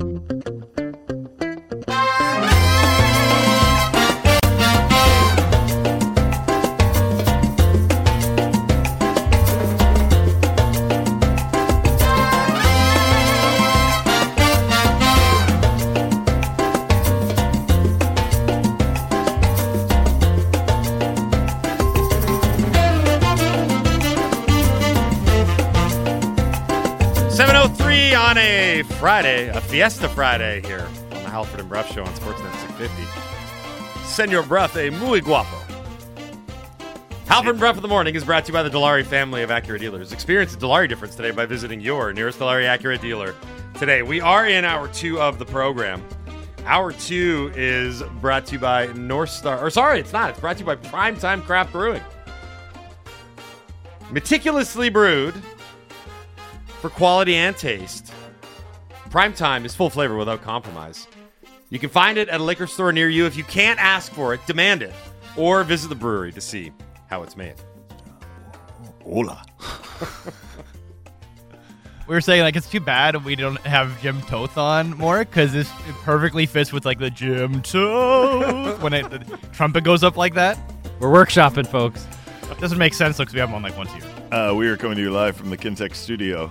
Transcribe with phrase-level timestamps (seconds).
[0.00, 0.79] Seven
[29.00, 34.04] Friday, a Fiesta Friday here on the Halford and Bruff Show on Sportsnet 650.
[34.04, 35.56] Senor Bruff, a muy guapo.
[37.24, 39.48] Halford and Bruff of the Morning is brought to you by the Dilawri family of
[39.48, 40.12] Acura dealers.
[40.12, 43.34] Experience the Dilawri difference today by visiting your nearest Dilawri Acura dealer
[43.78, 44.02] today.
[44.02, 46.04] We are in hour two of the program.
[46.66, 49.64] Hour two is brought to you by North Star.
[49.64, 50.28] Or sorry, it's not.
[50.28, 52.02] It's brought to you by Primetime Craft Brewing.
[54.10, 55.34] Meticulously brewed
[56.82, 58.09] for quality and taste.
[59.10, 61.08] Prime Time is full flavor without compromise.
[61.68, 63.26] You can find it at a liquor store near you.
[63.26, 64.94] If you can't ask for it, demand it,
[65.36, 66.72] or visit the brewery to see
[67.08, 67.54] how it's made.
[69.02, 69.44] Hola.
[72.10, 75.52] We were saying like it's too bad we don't have Jim Toth on more because
[75.52, 79.20] this it perfectly fits with like the Jim Toth when it, the
[79.52, 80.58] trumpet goes up like that.
[80.98, 82.04] We're workshopping, folks.
[82.58, 84.06] Doesn't make sense though because we have him on like once a year.
[84.32, 86.50] Uh, we are coming to you live from the Kintec studio.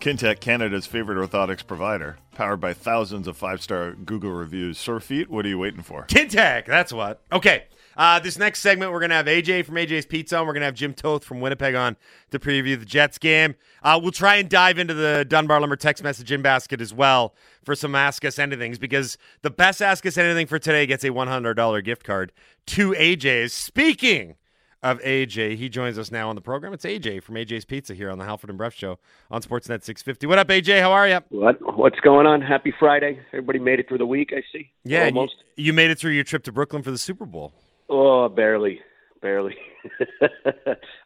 [0.00, 4.78] Kintec, Canada's favorite orthotics provider, powered by thousands of five star Google reviews.
[4.78, 6.04] Sore feet, what are you waiting for?
[6.06, 7.22] Kintec, that's what.
[7.32, 7.64] Okay.
[7.96, 10.60] Uh, this next segment, we're going to have AJ from AJ's Pizza, and we're going
[10.60, 11.96] to have Jim Toth from Winnipeg on
[12.30, 13.56] to preview the Jets game.
[13.82, 17.34] Uh, we'll try and dive into the Dunbar Lumber text message in basket as well
[17.64, 21.10] for some Ask Us Anythings because the best Ask Us Anything for today gets a
[21.10, 22.30] $100 gift card
[22.66, 23.52] to AJ's.
[23.52, 24.36] Speaking
[24.82, 26.72] of AJ, he joins us now on the program.
[26.72, 28.98] It's AJ from AJ's Pizza here on the Halford and Bruff Show
[29.30, 30.26] on Sportsnet 650.
[30.26, 30.80] What up, AJ?
[30.80, 31.20] How are you?
[31.30, 32.40] What what's going on?
[32.40, 33.20] Happy Friday!
[33.32, 34.30] Everybody made it through the week.
[34.32, 34.70] I see.
[34.84, 35.36] Yeah, and you, almost.
[35.56, 37.52] you made it through your trip to Brooklyn for the Super Bowl.
[37.88, 38.80] Oh, barely,
[39.20, 39.56] barely.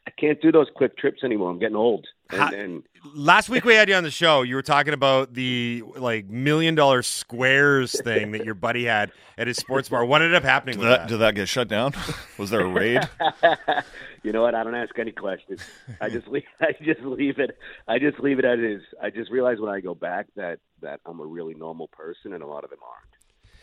[0.06, 1.50] I can't do those quick trips anymore.
[1.50, 2.06] I'm getting old.
[2.30, 2.82] And, How- and
[3.14, 4.42] Last week we had you on the show.
[4.42, 9.48] You were talking about the like million dollar squares thing that your buddy had at
[9.48, 10.04] his sports bar.
[10.04, 11.08] What ended up happening Did with that, that?
[11.08, 11.94] did that get shut down?
[12.38, 13.00] Was there a raid?
[14.22, 14.54] you know what?
[14.54, 15.60] I don't ask any questions.
[16.00, 16.44] I just leave.
[16.60, 17.58] I just leave it.
[17.88, 18.82] I just leave it as it is.
[19.02, 22.42] I just realize when I go back that that I'm a really normal person, and
[22.42, 23.10] a lot of them aren't.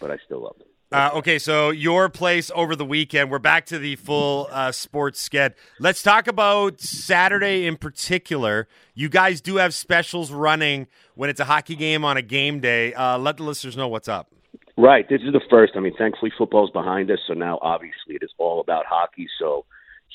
[0.01, 0.67] But I still love them.
[0.91, 3.29] Uh, okay, so your place over the weekend.
[3.29, 5.53] We're back to the full uh, sports sked.
[5.79, 8.67] Let's talk about Saturday in particular.
[8.95, 12.95] You guys do have specials running when it's a hockey game on a game day.
[12.95, 14.31] Uh, let the listeners know what's up.
[14.77, 15.07] Right.
[15.07, 15.73] This is the first.
[15.75, 19.27] I mean, thankfully, football's behind us, so now obviously it is all about hockey.
[19.37, 19.65] So,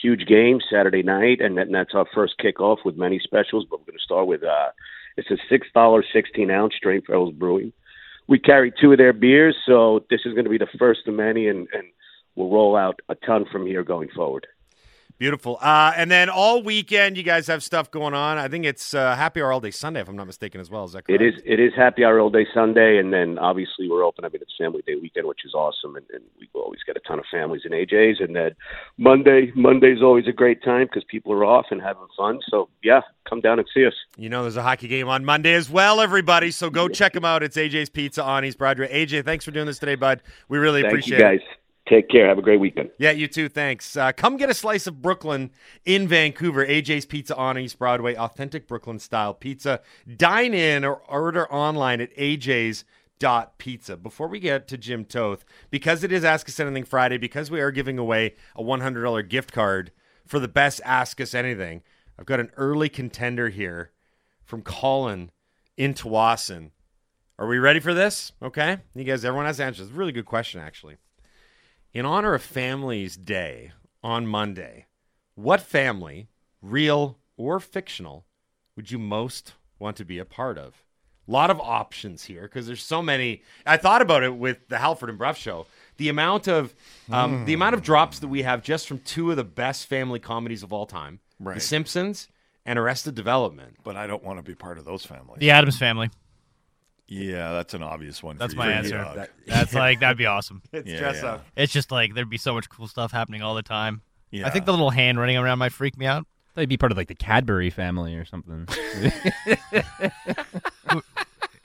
[0.03, 3.65] huge game Saturday night, and, that, and that's our first kickoff with many specials.
[3.71, 4.71] But we're going to start with uh,
[5.17, 7.73] it's a six dollar sixteen ounce Strange Fellows Brewing.
[8.27, 11.15] We carry two of their beers, so this is going to be the first of
[11.15, 11.85] many, and, and
[12.35, 14.47] we'll roll out a ton from here going forward.
[15.17, 15.59] Beautiful.
[15.61, 18.37] Uh, and then all weekend, you guys have stuff going on.
[18.37, 20.85] I think it's uh, Happy Hour all day Sunday, if I'm not mistaken, as well.
[20.85, 21.23] Is that correct?
[21.23, 24.25] It is it is happy hour all day Sunday, and then obviously we're open.
[24.25, 27.01] I mean, it's Family Day weekend, which is awesome, and, and we always get a
[27.01, 28.21] ton of families in AJ's.
[28.21, 28.57] And then
[28.99, 32.41] Monday, Monday's always a great time because people are off and having fun.
[32.51, 33.95] So yeah, come down and see us.
[34.17, 36.51] You know, there's a hockey game on Monday as well, everybody.
[36.51, 37.45] So go check them out.
[37.45, 38.93] It's AJ's Pizza on East Broadway.
[38.93, 40.23] AJ, thanks for doing this today, bud.
[40.49, 41.43] We really Thank appreciate you it.
[41.89, 42.27] Take care.
[42.27, 42.91] Have a great weekend.
[42.99, 43.49] Yeah, you too.
[43.51, 43.95] Thanks.
[43.95, 45.51] Uh, come get a slice of Brooklyn
[45.85, 46.65] in Vancouver.
[46.65, 48.17] AJ's Pizza on East Broadway.
[48.17, 49.81] Authentic Brooklyn style pizza.
[50.17, 52.85] Dine in or order online at AJ's
[53.19, 53.97] dot pizza.
[53.99, 57.61] Before we get to Jim Toth, because it is Ask Us Anything Friday, because we
[57.61, 59.93] are giving away a $100 gift card
[60.27, 61.83] for the best Ask Us Anything,
[62.19, 63.91] I've got an early contender here
[64.45, 65.31] from Colin
[65.77, 66.71] in Tsawwassen.
[67.39, 68.33] Are we ready for this?
[68.43, 68.79] Okay.
[68.95, 69.91] You guys, everyone has answers.
[69.91, 70.97] Really good question, actually.
[71.95, 73.71] In honor of Families Day
[74.03, 74.87] on Monday,
[75.37, 76.27] what family,
[76.61, 78.25] real or fictional,
[78.75, 80.83] would you most want to be a part of?
[81.29, 83.43] A lot of options here because there's so many.
[83.65, 85.67] I thought about it with the Halford and Bruff show.
[85.97, 86.75] The amount of
[87.13, 90.19] um, the amount of drops that we have just from two of the best family
[90.19, 91.21] comedies of all time,
[91.55, 92.29] The Simpsons
[92.67, 93.77] and Arrested Development.
[93.85, 95.39] but I don't want to be part of those families.
[95.39, 96.11] The Addams family.
[97.07, 98.39] Yeah, that's an obvious one.
[98.39, 98.99] That's for my you, answer.
[98.99, 99.17] Doug.
[99.17, 100.63] That- That's like that'd be awesome.
[100.73, 101.33] It's Yeah, dress yeah.
[101.33, 101.47] up.
[101.57, 104.01] It's just like there'd be so much cool stuff happening all the time.
[104.31, 104.47] Yeah.
[104.47, 106.27] I think the little hand running around might freak me out.
[106.55, 108.67] They'd be part of like the Cadbury family or something.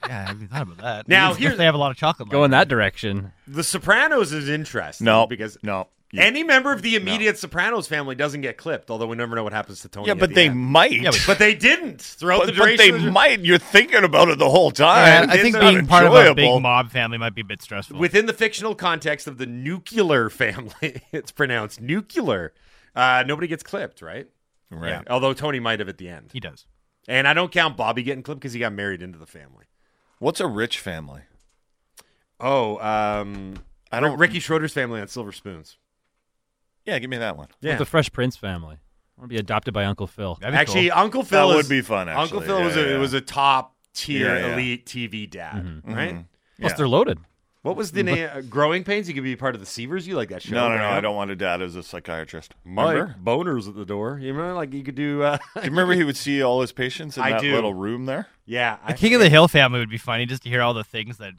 [0.08, 1.08] Yeah, I haven't thought about that.
[1.08, 2.28] Now, If here's- they have a lot of chocolate.
[2.30, 3.32] Go in that direction.
[3.46, 5.04] The Sopranos is interesting.
[5.04, 9.16] no because no Any member of the immediate Sopranos family doesn't get clipped, although we
[9.16, 10.08] never know what happens to Tony.
[10.08, 10.58] Yeah, but the they end.
[10.58, 10.90] might.
[10.92, 13.40] Yeah, but- But they didn't throughout but, the but they might.
[13.40, 15.30] You're thinking about it the whole Yeah, time.
[15.30, 17.96] I think being part of a big mob family might be a bit stressful.
[17.98, 22.52] within the fictional context of the nuclear family, it's pronounced nuclear.
[22.96, 24.26] Uh, nobody gets clipped, right?
[24.68, 25.06] Right.
[25.08, 26.30] Although Tony might have at the end.
[26.32, 26.66] he does.
[27.08, 29.64] And I don't count Bobby getting clipped because he got married into the family.
[30.18, 31.22] What's a rich family?
[32.38, 33.54] Oh, um,
[33.92, 34.18] I don't.
[34.18, 35.76] Ricky Schroder's family on Silver Spoons.
[36.90, 37.48] Yeah, give me that one.
[37.60, 37.76] Yeah.
[37.76, 38.76] The Fresh Prince family.
[38.76, 40.36] I want to be adopted by Uncle Phil.
[40.40, 40.98] That'd be Actually, cool.
[40.98, 42.22] Uncle Phil That is, would be fun, actually.
[42.22, 42.98] Uncle Phil Yeah, was a yeah.
[42.98, 44.52] was a top tier Yeah, yeah.
[44.54, 46.14] elite TV dad, right?
[46.14, 46.24] Mhm.
[46.58, 46.76] Plus, Yeah.
[46.76, 47.18] they're loaded.
[47.62, 48.26] What was the name?
[48.34, 49.06] Uh, Growing Pains.
[49.06, 50.06] You could be part of the Seavers.
[50.06, 50.54] You like that show?
[50.54, 50.78] No, no, no.
[50.78, 50.94] Graham?
[50.94, 52.54] I don't want a dad as a psychiatrist.
[52.64, 54.18] Mike boners at the door.
[54.18, 55.22] You remember, like you could do.
[55.22, 57.54] Uh, Do you remember he would see all his patients in I that do.
[57.54, 58.26] little room there?
[58.46, 60.72] yeah, the I- King of the Hill family would be funny just to hear all
[60.72, 61.34] the things that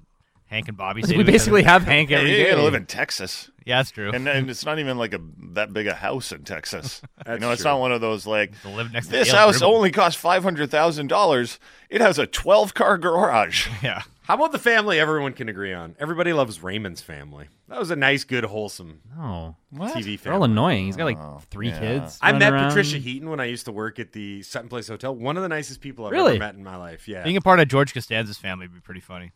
[0.52, 1.18] Hank and Bobby say.
[1.18, 2.50] We basically have Hank Yeah, every you day.
[2.52, 4.12] gotta live in Texas, Yeah, that's true.
[4.12, 5.20] and, and it's not even like a
[5.54, 7.02] that big a house in Texas.
[7.28, 7.72] you know, it's true.
[7.72, 9.76] not one of those like to live next this Dale house Gribble.
[9.76, 11.58] only cost five hundred thousand dollars.
[11.90, 13.68] It has a twelve car garage.
[13.82, 14.04] Yeah.
[14.24, 15.96] How about the family everyone can agree on?
[16.00, 17.48] Everybody loves Raymond's family.
[17.68, 20.86] That was a nice, good, whole,some Oh, TV they're all annoying.
[20.86, 21.80] He's got like Oh, three yeah.
[21.80, 22.20] kids.
[22.22, 22.70] I met around.
[22.70, 25.14] Patricia Heaton when I used to work at the Sutton Place Hotel.
[25.14, 26.32] One of the nicest people I've Really?
[26.34, 27.08] ever met in my life.
[27.10, 27.24] Yeah.
[27.24, 29.32] Being a part of George Costanza's family would be pretty funny.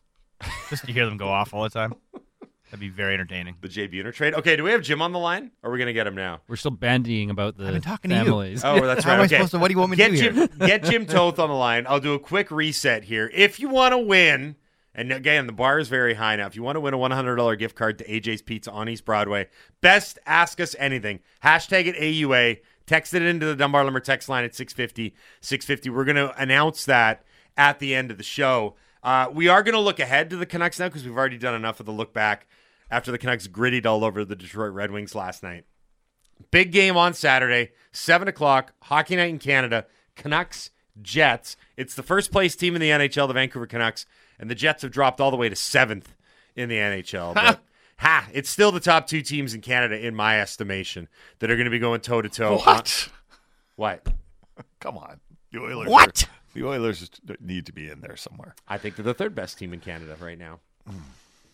[0.70, 1.94] Just to hear them go off all the time.
[2.66, 3.56] That'd be very entertaining.
[3.62, 4.34] the Jay Buhner trade.
[4.34, 5.52] Okay, do we have Jim on the line?
[5.62, 6.42] Or are we going to get him now?
[6.48, 8.32] We're still bandying about the I've been talking to you.
[8.64, 9.16] Oh, that's How right.
[9.16, 9.36] am I okay.
[9.36, 9.60] supposed to?
[9.60, 10.48] What do you want me get to do Jim, here?
[10.68, 11.86] get Jim Toth on the line.
[11.88, 13.32] I'll do a quick reset here.
[13.34, 14.56] If you want to win,
[14.96, 16.48] and again, the bar is very high now.
[16.48, 19.48] If you want to win a $100 gift card to AJ's Pizza on East Broadway,
[19.82, 21.20] best ask us anything.
[21.44, 22.60] Hashtag it AUA.
[22.88, 25.16] Text it into the Dunbar Lumber text line at 650.
[25.42, 25.90] 650.
[25.92, 27.24] We're going to announce that
[27.56, 28.76] at the end of the show.
[29.06, 31.54] Uh, we are going to look ahead to the Canucks now because we've already done
[31.54, 32.48] enough of the look back
[32.90, 35.66] after the Canucks grittied all over the Detroit Red Wings last night.
[36.50, 39.86] Big game on Saturday, 7 o'clock, hockey night in Canada.
[40.16, 40.72] Canucks,
[41.04, 41.56] Jets.
[41.78, 44.08] It's the first place team in the NHL, the Vancouver Canucks,
[44.40, 46.16] and the Jets have dropped all the way to seventh
[46.56, 47.36] in the NHL.
[47.36, 47.60] But
[47.98, 51.10] ha, it's still the top two teams in Canada, in my estimation,
[51.40, 52.58] that are going to be going toe to toe.
[52.58, 53.10] What?
[53.76, 54.08] What?
[54.80, 55.20] Come on,
[55.52, 55.90] the Oilers.
[55.90, 56.24] What?
[56.24, 57.10] are- the Oilers
[57.40, 58.56] need to be in there somewhere.
[58.68, 60.60] I think they're the third best team in Canada right now.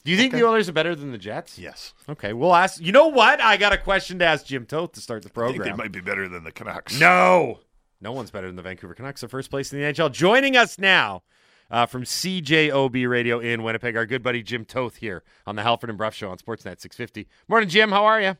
[0.03, 1.59] Do you think the Oilers are better than the Jets?
[1.59, 2.81] Yes, Okay, we'll ask.
[2.81, 3.39] You know what?
[3.41, 5.77] I got a question to ask Jim Toth to start the I think program.
[5.77, 6.99] they might be better than the Canucks.
[6.99, 7.59] No.
[7.99, 9.21] No one's better than the Vancouver Canucks.
[9.21, 10.11] They're first place in the NHL.
[10.11, 11.21] Joining us now
[11.69, 15.89] uh, from CJOB Radio in Winnipeg, our good buddy Jim Toth here on the Halford
[15.89, 17.27] and Bruff Show on Sportsnet 650.
[17.47, 17.91] Morning, Jim.
[17.91, 18.37] How are you?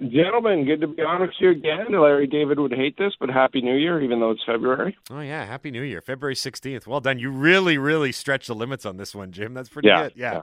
[0.00, 1.86] Gentlemen, good to be on with you again.
[1.92, 4.96] Larry David would hate this, but Happy New Year, even though it's February.
[5.10, 5.44] Oh, yeah.
[5.44, 6.00] Happy New Year.
[6.00, 6.86] February 16th.
[6.86, 7.18] Well done.
[7.18, 9.54] You really, really stretched the limits on this one, Jim.
[9.54, 10.12] That's pretty Yeah, good.
[10.16, 10.40] Yeah.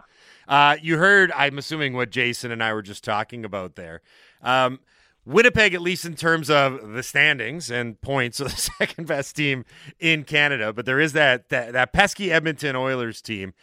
[0.48, 4.02] Uh, you heard, I'm assuming, what Jason and I were just talking about there.
[4.42, 4.80] Um,
[5.26, 9.66] Winnipeg, at least in terms of the standings and points, are the second best team
[10.00, 10.72] in Canada.
[10.72, 13.54] But there is that that, that pesky Edmonton Oilers team.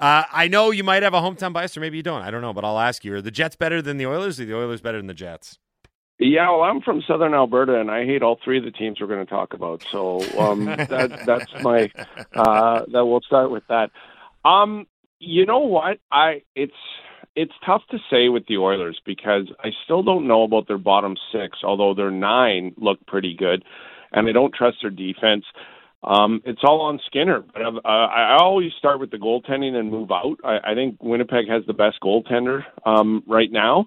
[0.00, 2.22] Uh, I know you might have a hometown bias, or maybe you don't.
[2.22, 4.40] I don't know, but I'll ask you: Are the Jets better than the Oilers?
[4.40, 5.58] Or are the Oilers better than the Jets?
[6.18, 9.06] Yeah, well, I'm from Southern Alberta, and I hate all three of the teams we're
[9.06, 9.82] going to talk about.
[9.90, 11.90] So um, that that's my
[12.34, 13.90] uh, that we'll start with that.
[14.44, 14.86] Um,
[15.18, 15.98] you know what?
[16.10, 16.72] I it's
[17.36, 21.16] it's tough to say with the Oilers because I still don't know about their bottom
[21.32, 21.58] six.
[21.62, 23.64] Although their nine look pretty good,
[24.12, 25.44] and I don't trust their defense.
[26.02, 29.90] Um, it's all on Skinner, but I've, uh, I always start with the goaltending and
[29.90, 30.38] move out.
[30.42, 33.86] I, I think Winnipeg has the best goaltender um, right now.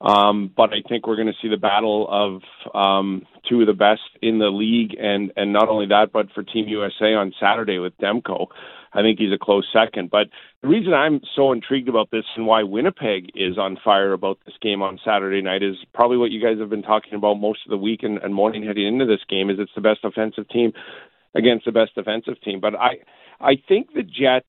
[0.00, 3.72] Um, but I think we're going to see the battle of um, two of the
[3.72, 7.78] best in the league, and and not only that, but for Team USA on Saturday
[7.78, 8.48] with Demko,
[8.92, 10.10] I think he's a close second.
[10.10, 10.28] But
[10.60, 14.56] the reason I'm so intrigued about this and why Winnipeg is on fire about this
[14.60, 17.70] game on Saturday night is probably what you guys have been talking about most of
[17.70, 19.48] the week and, and morning heading into this game.
[19.48, 20.72] Is it's the best offensive team
[21.34, 22.60] against the best defensive team.
[22.60, 22.98] But I
[23.40, 24.46] I think the Jets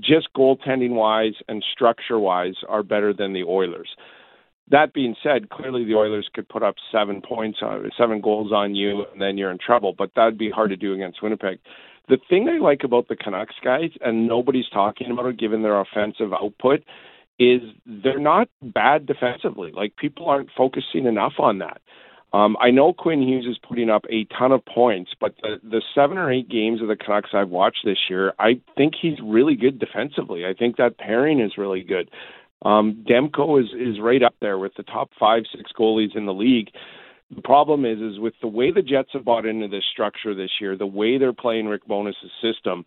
[0.00, 3.88] just goaltending wise and structure wise are better than the Oilers.
[4.70, 8.74] That being said, clearly the Oilers could put up seven points on seven goals on
[8.74, 9.94] you, and then you're in trouble.
[9.96, 11.58] But that'd be hard to do against Winnipeg.
[12.08, 15.80] The thing I like about the Canucks guys, and nobody's talking about it given their
[15.80, 16.82] offensive output,
[17.38, 19.70] is they're not bad defensively.
[19.72, 21.80] Like people aren't focusing enough on that.
[22.32, 25.82] Um, I know Quinn Hughes is putting up a ton of points, but the, the
[25.94, 29.56] seven or eight games of the Canucks I've watched this year, I think he's really
[29.56, 30.44] good defensively.
[30.44, 32.10] I think that pairing is really good.
[32.62, 36.34] Um, Demko is is right up there with the top five, six goalies in the
[36.34, 36.70] league.
[37.34, 40.50] The problem is, is with the way the Jets have bought into this structure this
[40.60, 42.84] year, the way they're playing Rick Bowness' system,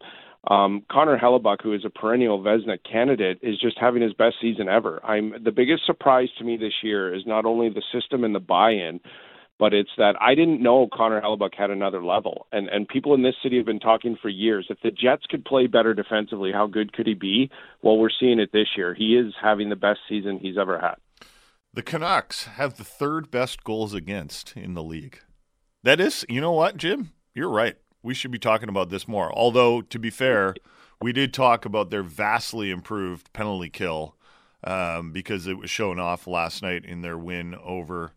[0.48, 4.68] Um, Connor Hellebuyck, who is a perennial Vezina candidate, is just having his best season
[4.68, 5.00] ever.
[5.06, 8.40] I'm the biggest surprise to me this year is not only the system and the
[8.40, 9.00] buy-in,
[9.62, 12.48] but it's that I didn't know Connor Hellebuyck had another level.
[12.52, 14.66] And and people in this city have been talking for years.
[14.72, 17.52] If the Jets could play better defensively, how good could he be?
[17.84, 18.96] Well, we're seeing it this year.
[18.96, 20.96] He is having the best season he's ever had.
[21.76, 25.20] The Canucks have the third best goals against in the league.
[25.84, 27.12] That is, you know what, Jim?
[27.36, 27.78] You're right.
[28.02, 29.32] We should be talking about this more.
[29.32, 30.56] Although, to be fair,
[31.00, 34.16] we did talk about their vastly improved penalty kill
[34.64, 38.14] um, because it was shown off last night in their win over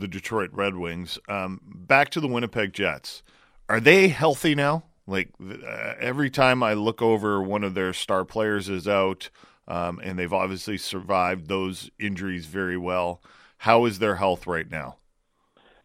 [0.00, 1.18] the Detroit Red Wings.
[1.28, 3.22] Um, back to the Winnipeg Jets.
[3.68, 4.84] Are they healthy now?
[5.06, 9.30] Like uh, every time I look over, one of their star players is out,
[9.68, 13.22] um, and they've obviously survived those injuries very well.
[13.58, 14.96] How is their health right now?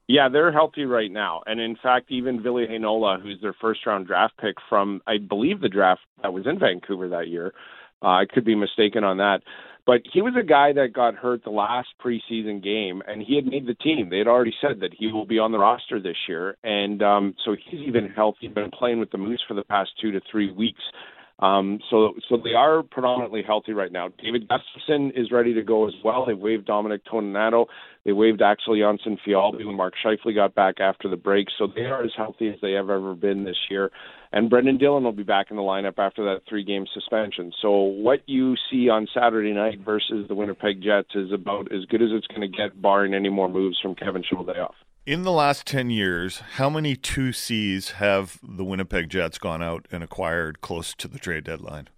[0.07, 1.41] Yeah, they're healthy right now.
[1.48, 5.62] And in fact, even Ville Heinola, who's their first round draft pick from, I believe,
[5.62, 7.53] the draft that was in Vancouver that year,
[8.03, 9.41] uh, I could be mistaken on that.
[9.86, 13.46] But he was a guy that got hurt the last preseason game, and he had
[13.46, 14.10] made the team.
[14.10, 17.36] They had already said that he will be on the roster this year, and um,
[17.46, 18.48] so he's even healthy.
[18.48, 20.82] Been playing with the Moose for the past two to three weeks.
[21.39, 24.10] Um, so, so they are predominantly healthy right now.
[24.24, 26.25] David Gustafsson is ready to go as well.
[26.25, 27.65] They waived Dominic Toninato.
[28.06, 31.48] They waived Axel Jonsson Fjallby when Mark Scheifele got back after the break.
[31.58, 33.92] So they are as healthy as they have ever been this year.
[34.32, 37.51] And Brendan Dillon will be back in the lineup after that three game suspension.
[37.62, 42.01] So what you see on Saturday night versus the Winnipeg Jets is about as good
[42.01, 44.74] as it's going to get, barring any more moves from Kevin Cheveldayoff.
[45.06, 50.04] In the last 10 years, how many 2Cs have the Winnipeg Jets gone out and
[50.04, 51.90] acquired close to the trade deadline?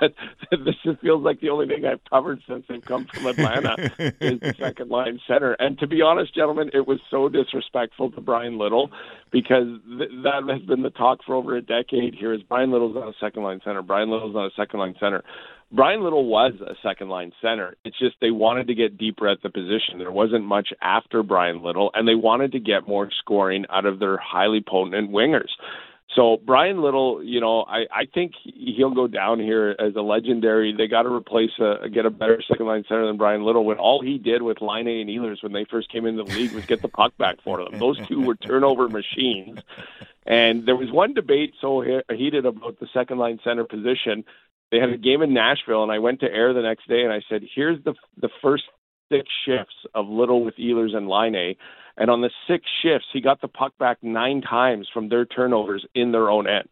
[0.00, 0.12] That,
[0.50, 3.90] this feels like the only thing I've covered since I've come from Atlanta
[4.20, 5.54] is the second line center.
[5.54, 8.90] And to be honest, gentlemen, it was so disrespectful to Bryan Little
[9.30, 9.66] because
[9.98, 12.32] th- that has been the talk for over a decade here.
[12.32, 13.82] Is Bryan Little's not a second line center?
[13.82, 15.24] Bryan Little's not a second line center.
[15.70, 17.76] Bryan Little was a second line center.
[17.84, 19.98] It's just they wanted to get deeper at the position.
[19.98, 23.98] There wasn't much after Bryan Little, and they wanted to get more scoring out of
[23.98, 25.50] their highly potent wingers.
[26.16, 30.74] So Bryan Little, you know, I, I think he'll go down here as a legendary.
[30.74, 33.64] They got to replace a get a better second line center than Bryan Little.
[33.64, 36.52] When all he did with Laine and Ehlers when they first came into the league
[36.52, 37.78] was get the puck back for them.
[37.78, 39.60] Those two were turnover machines.
[40.26, 44.24] And there was one debate so heated about the second line center position.
[44.70, 47.12] They had a game in Nashville, and I went to air the next day, and
[47.12, 48.64] I said, "Here's the the first
[49.10, 51.56] six shifts of Little with Ehlers and Laine."
[51.98, 55.84] And on the six shifts, he got the puck back nine times from their turnovers
[55.94, 56.68] in their own end.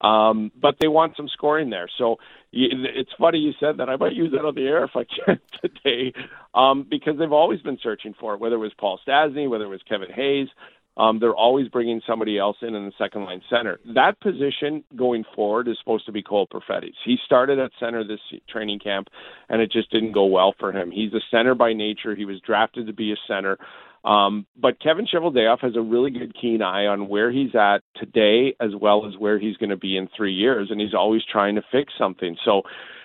[0.00, 1.88] Um, but they want some scoring there.
[1.98, 2.16] So
[2.52, 3.88] it's funny you said that.
[3.88, 6.12] I might use that on the air if I can today,
[6.54, 8.40] um, because they've always been searching for it.
[8.40, 10.48] Whether it was Paul Stastny, whether it was Kevin Hayes,
[10.96, 13.78] um, they're always bringing somebody else in in the second line center.
[13.94, 16.92] That position going forward is supposed to be Cole Perfetti.
[17.04, 19.08] He started at center this training camp,
[19.48, 20.90] and it just didn't go well for him.
[20.90, 22.14] He's a center by nature.
[22.14, 23.56] He was drafted to be a center.
[24.04, 28.54] Um, but Kevin Cheveldayoff has a really good keen eye on where he's at today
[28.60, 31.54] as well as where he's going to be in three years, and he's always trying
[31.54, 32.36] to fix something.
[32.44, 32.62] So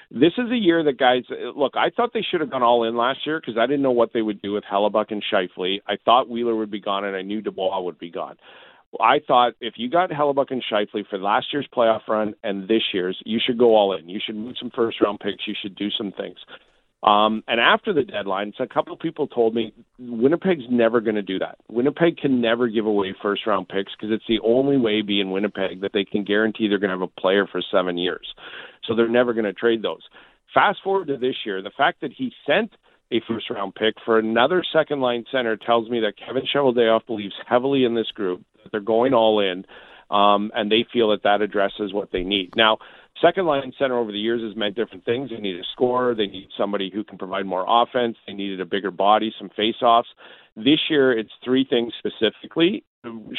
[0.10, 1.24] this is a year that guys
[1.56, 1.74] look.
[1.76, 4.14] I thought they should have gone all in last year because I didn't know what
[4.14, 5.82] they would do with Hellebuyck and Scheifele.
[5.88, 8.38] I thought Wheeler would be gone, and I knew Dubois would be gone.
[9.02, 12.84] I thought if you got Hellebuyck and Scheifele for last year's playoff run and this
[12.94, 14.08] year's, you should go all in.
[14.10, 15.46] You should move some first round picks.
[15.46, 16.38] You should do some things.
[17.04, 21.16] Um, and after the deadline, so a couple of people told me Winnipeg's never going
[21.16, 21.58] to do that.
[21.70, 25.82] Winnipeg can never give away first round picks because it's the only way, being Winnipeg,
[25.82, 28.28] that they can guarantee they're going to have a player for seven years.
[28.86, 30.02] So they're never going to trade those.
[30.54, 32.72] Fast forward to this year, the fact that he sent
[33.12, 37.36] a first round pick for another second line center tells me that Kevin Cheveldayoff believes
[37.48, 39.66] heavily in this group, that they're going all in,
[40.10, 42.56] um, and they feel that that addresses what they need.
[42.56, 42.80] Now,
[43.22, 45.30] second line center over the years has meant different things.
[45.30, 48.66] They need a scorer, they need somebody who can provide more offense, they needed a
[48.66, 50.10] bigger body, some face offs.
[50.56, 52.84] This year, it's three things specifically.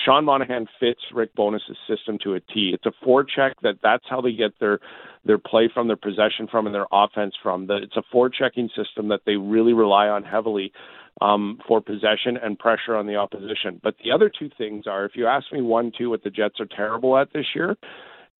[0.04, 2.72] Sean Monahan fits Rick Bowness's system to a T.
[2.72, 4.78] It's a forecheck that that's how they get their
[5.24, 7.68] their play from, their possession from, and their offense from.
[7.70, 10.72] It's a forechecking system that they really rely on heavily
[11.20, 13.80] um, for possession and pressure on the opposition.
[13.82, 16.60] But the other two things are, if you ask me one, two, what the Jets
[16.60, 17.76] are terrible at this year,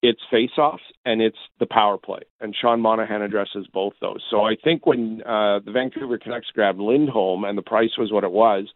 [0.02, 2.20] it's faceoffs and it's the power play.
[2.40, 4.22] And Sean Monahan addresses both those.
[4.30, 8.24] So I think when uh, the Vancouver Canucks grabbed Lindholm and the price was what
[8.24, 8.68] it was,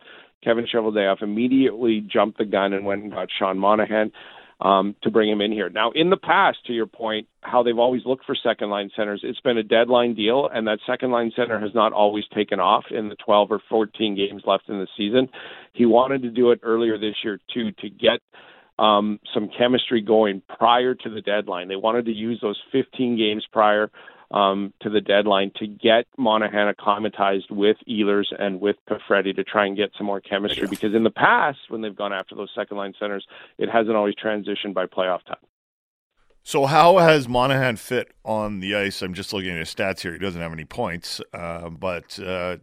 [0.42, 4.10] Kevin Cheveldayoff immediately jumped the gun and went and got Sean Monahan
[4.60, 5.68] um, to bring him in here.
[5.68, 9.20] Now, in the past, to your point, how they've always looked for second line centers,
[9.24, 12.84] it's been a deadline deal, and that second line center has not always taken off
[12.90, 15.28] in the 12 or 14 games left in the season.
[15.72, 18.20] He wanted to do it earlier this year, too, to get
[18.82, 21.68] um, some chemistry going prior to the deadline.
[21.68, 23.90] They wanted to use those 15 games prior
[24.32, 29.66] um, to the deadline to get Monahan acclimatized with Ehlers and with Perfetti to try
[29.66, 30.66] and get some more chemistry.
[30.66, 33.24] Because in the past, when they've gone after those second line centers,
[33.56, 35.36] it hasn't always transitioned by playoff time.
[36.42, 39.00] So how has Monahan fit on the ice?
[39.00, 40.12] I'm just looking at his stats here.
[40.12, 42.56] He doesn't have any points, uh, but uh,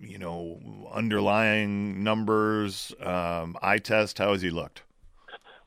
[0.00, 4.18] you know, underlying numbers, um, eye test.
[4.18, 4.82] How has he looked?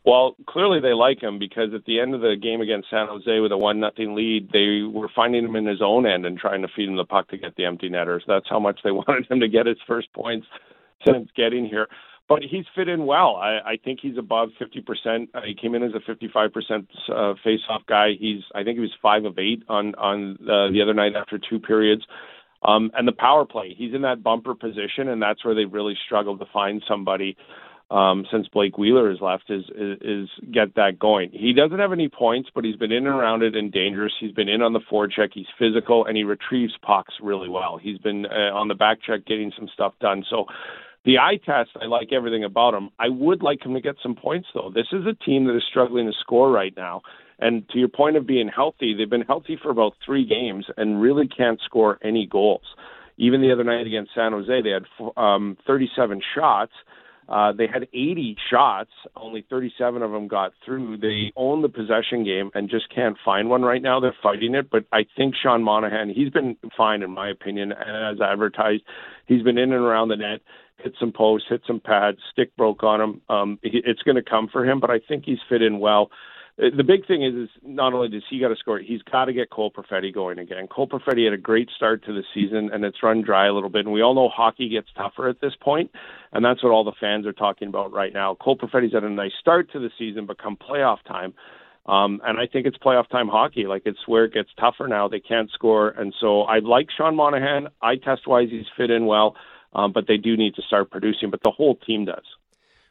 [0.06, 3.40] Well, clearly they like him because at the end of the game against San Jose
[3.40, 6.62] with a one nothing lead, they were finding him in his own end and trying
[6.62, 8.24] to feed him the puck to get the empty netters.
[8.28, 10.46] That's how much they wanted him to get his first points
[11.06, 11.88] since getting here.
[12.28, 13.36] But he's fit in well.
[13.36, 15.28] I, I think he's above 50%.
[15.34, 18.12] Uh, he came in as a 55% uh, face-off guy.
[18.18, 21.38] He's, I think he was five of eight on on uh, the other night after
[21.38, 22.04] two periods.
[22.66, 25.98] Um, and the power play, he's in that bumper position, and that's where they really
[26.06, 27.36] struggled to find somebody
[27.92, 31.30] um, since Blake Wheeler has left is, is, is get that going.
[31.32, 34.14] He doesn't have any points, but he's been in and around it and dangerous.
[34.20, 35.30] He's been in on the forecheck.
[35.34, 37.78] He's physical and he retrieves pucks really well.
[37.82, 40.24] He's been uh, on the back check getting some stuff done.
[40.30, 40.46] So
[41.06, 42.90] the eye test, I like everything about him.
[42.98, 44.72] I would like him to get some points though.
[44.74, 47.02] This is a team that is struggling to score right now.
[47.40, 51.02] And to your point of being healthy, they've been healthy for about three games and
[51.02, 52.64] really can't score any goals.
[53.18, 54.86] Even the other night against San Jose, they had
[55.18, 56.72] um, 37 shots
[57.30, 60.98] uh, they had 80 shots, only 37 of them got through.
[60.98, 64.00] They own the possession game and just can't find one right now.
[64.00, 68.16] They're fighting it, but I think Sean Monahan, he's been fine in my opinion, and
[68.16, 68.84] as advertised.
[69.26, 70.42] He's been in and around the net,
[70.78, 73.22] hit some posts, hit some pads, stick broke on him.
[73.30, 76.10] Um, it's going to come for him, but I think he's fit in well.
[76.62, 79.26] Uh, the big thing is, is not only does he got to score, he's got
[79.26, 80.68] to get Cole Perfetti going again.
[80.68, 83.70] Cole Perfetti had a great start to the season, and it's run dry a little
[83.70, 83.86] bit.
[83.86, 85.92] And we all know hockey gets tougher at this point,
[86.32, 88.36] and that's what all the fans are talking about right now.
[88.36, 91.34] Cole Perfetti's had a nice start to the season, but come playoff time,
[91.88, 93.66] um, and I think it's playoff time hockey.
[93.66, 95.08] Like it's where it gets tougher now.
[95.08, 97.70] They can't score, and so I like Sean Monahan.
[97.82, 99.36] I test wise, he's fit in well,
[99.74, 101.32] um, but they do need to start producing.
[101.32, 102.24] But the whole team does.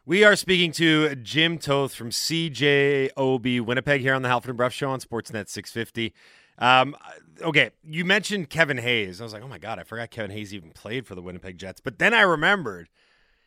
[0.04, 4.72] We are speaking to Jim Toth from CJOB Winnipeg here on the Halford and Bruff
[4.72, 6.12] Show on Sportsnet 650.
[6.58, 6.96] Um,
[7.40, 9.20] okay, you mentioned Kevin Hayes.
[9.20, 11.56] I was like, oh my God, I forgot Kevin Hayes even played for the Winnipeg
[11.56, 11.80] Jets.
[11.80, 12.88] But then I remembered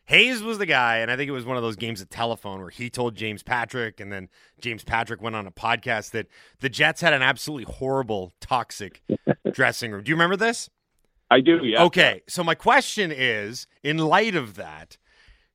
[0.06, 2.60] Hayes was the guy, and I think it was one of those games of telephone
[2.60, 6.26] where he told James Patrick, and then James Patrick went on a podcast that
[6.60, 9.02] the Jets had an absolutely horrible, toxic
[9.52, 10.04] dressing room.
[10.04, 10.70] Do you remember this?
[11.30, 11.82] I do, yeah.
[11.82, 14.96] Okay, so my question is in light of that,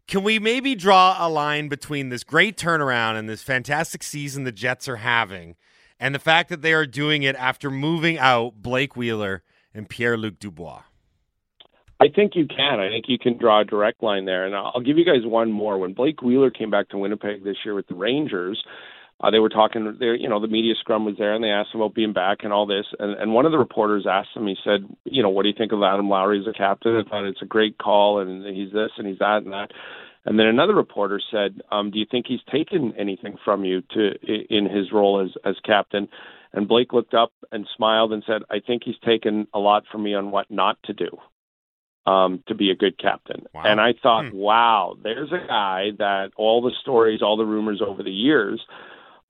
[0.08, 4.52] can we maybe draw a line between this great turnaround and this fantastic season the
[4.52, 5.56] Jets are having
[6.00, 10.18] and the fact that they are doing it after moving out Blake Wheeler and Pierre
[10.18, 10.82] Luc Dubois?
[12.02, 12.80] I think you can.
[12.80, 14.46] I think you can draw a direct line there.
[14.46, 15.78] And I'll give you guys one more.
[15.78, 18.62] When Blake Wheeler came back to Winnipeg this year with the Rangers,
[19.22, 21.74] uh, they were talking there you know the media scrum was there and they asked
[21.74, 24.48] him about being back and all this and and one of the reporters asked him
[24.48, 27.10] he said you know what do you think of Adam Lowry as a captain I
[27.10, 29.72] thought it's a great call and he's this and he's that and that
[30.26, 34.12] and then another reporter said um do you think he's taken anything from you to
[34.50, 36.08] in his role as as captain
[36.54, 40.04] and Blake looked up and smiled and said I think he's taken a lot from
[40.04, 41.18] me on what not to do
[42.08, 43.46] um, to be a good captain.
[43.54, 43.62] Wow.
[43.64, 44.36] And I thought, hmm.
[44.36, 48.60] wow, there's a guy that all the stories, all the rumors over the years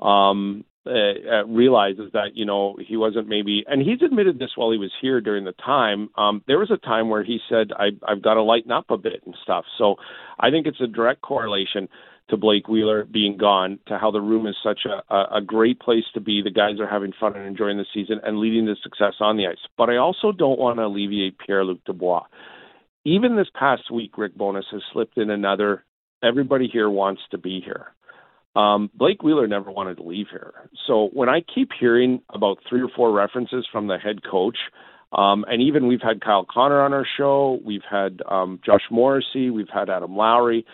[0.02, 4.72] um, uh, uh, realizes that you know he wasn't maybe, and he's admitted this while
[4.72, 6.10] he was here during the time.
[6.18, 8.98] Um, there was a time where he said, I, "I've got to lighten up a
[8.98, 9.98] bit and stuff." So
[10.40, 11.88] I think it's a direct correlation
[12.30, 15.80] to Blake Wheeler being gone to how the room is such a, a, a great
[15.80, 16.42] place to be.
[16.42, 19.48] The guys are having fun and enjoying the season and leading to success on the
[19.48, 19.58] ice.
[19.78, 22.24] But I also don't want to alleviate Pierre Luc Dubois.
[23.06, 25.84] Even this past week, Rick Bowness has slipped in another.
[26.24, 27.94] Everybody here wants to be here.
[28.56, 30.54] Um, Blake Wheeler never wanted to leave here.
[30.88, 34.58] So when I keep hearing about three or four references from the head coach,
[35.14, 39.50] um, and even we've had Kyle Connor on our show, we've had um, Josh Morrissey,
[39.50, 40.66] we've had Adam Lowry,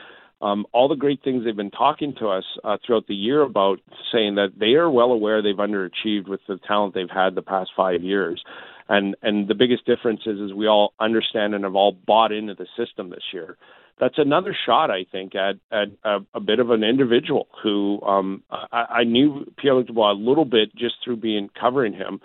[0.42, 3.80] um, all the great things they've been talking to us uh, throughout the year about
[4.12, 7.72] saying that they are well aware they've underachieved with the talent they've had the past
[7.76, 8.44] five years.
[8.90, 12.54] And and the biggest difference is, is we all understand and have all bought into
[12.54, 13.58] the system this year
[14.00, 18.44] that's another shot, I think, at at a, a bit of an individual who um,
[18.52, 22.20] I, I knew Pierre Luc Dubois a little bit just through being covering him.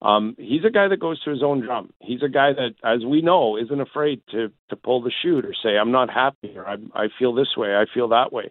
[0.00, 1.92] Um, he's a guy that goes to his own drum.
[2.00, 5.54] He's a guy that, as we know, isn't afraid to to pull the shoot or
[5.62, 8.50] say, "I'm not happy," or "I I feel this way," "I feel that way."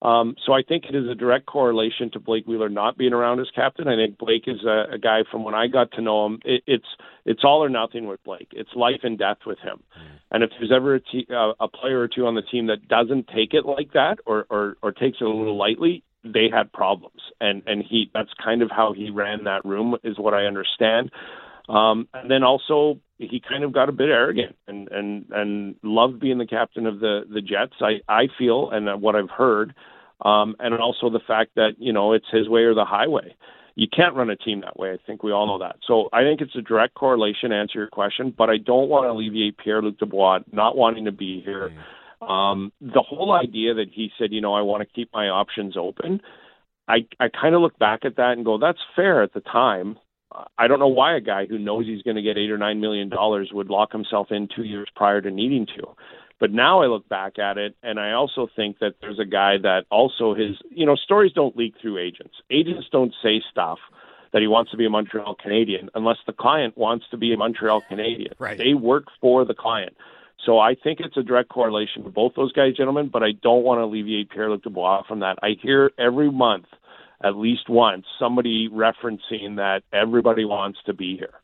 [0.00, 3.40] Um, so I think it is a direct correlation to Blake Wheeler not being around
[3.40, 3.88] as captain.
[3.88, 6.38] I think Blake is a, a guy from when I got to know him.
[6.44, 6.86] It, it's
[7.24, 8.48] it's all or nothing with Blake.
[8.52, 9.80] It's life and death with him.
[9.98, 10.18] Mm.
[10.30, 12.86] And if there's ever a, te- uh, a player or two on the team that
[12.86, 16.72] doesn't take it like that or, or or takes it a little lightly, they had
[16.72, 20.44] problems, and and he that's kind of how he ran that room, is what I
[20.44, 21.10] understand.
[21.68, 26.20] Um, and then also he kind of got a bit arrogant and and and loved
[26.20, 27.74] being the captain of the the Jets.
[27.80, 29.74] I I feel and what I've heard,
[30.24, 33.34] um, and also the fact that you know it's his way or the highway.
[33.74, 34.92] You can't run a team that way.
[34.92, 35.76] I think we all know that.
[35.86, 37.50] So I think it's a direct correlation.
[37.50, 41.04] To answer your question, but I don't want to alleviate Pierre Luc Dubois not wanting
[41.04, 41.72] to be here.
[42.20, 45.76] Um, the whole idea that he said, you know, I want to keep my options
[45.76, 46.20] open.
[46.88, 49.98] I I kind of look back at that and go, that's fair at the time.
[50.58, 52.80] I don't know why a guy who knows he's going to get eight or nine
[52.80, 55.94] million dollars would lock himself in two years prior to needing to.
[56.38, 59.58] But now I look back at it, and I also think that there's a guy
[59.58, 62.34] that also his, you know, stories don't leak through agents.
[62.50, 63.78] Agents don't say stuff
[64.32, 67.36] that he wants to be a Montreal Canadian unless the client wants to be a
[67.36, 68.34] Montreal Canadian.
[68.38, 68.58] Right.
[68.58, 69.96] They work for the client.
[70.44, 73.64] So I think it's a direct correlation to both those guys, gentlemen, but I don't
[73.64, 75.38] want to alleviate Pierre Luc Dubois from that.
[75.42, 76.66] I hear every month–
[77.22, 81.40] at least once somebody referencing that everybody wants to be here.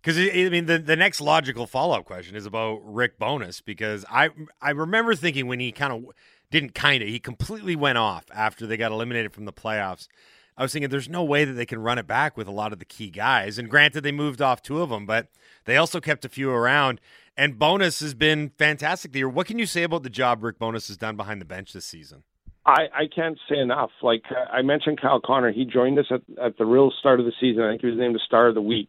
[0.00, 4.04] Because I mean, the, the next logical follow up question is about Rick Bowness because
[4.10, 6.12] I I remember thinking when he kind of
[6.50, 10.08] didn't kind of he completely went off after they got eliminated from the playoffs.
[10.56, 12.72] I was thinking there's no way that they can run it back with a lot
[12.72, 13.58] of the key guys.
[13.58, 15.28] And granted, they moved off two of them, but
[15.64, 17.00] they also kept a few around.
[17.36, 19.28] And Bowness has been fantastic the year.
[19.28, 21.86] What can you say about the job Rick Bowness has done behind the bench this
[21.86, 22.24] season?
[22.64, 23.90] I, I can't say enough.
[24.02, 24.22] Like
[24.52, 27.62] I mentioned, Kyle Connor, he joined us at, at the real start of the season.
[27.62, 28.88] I think he was named the star of the week.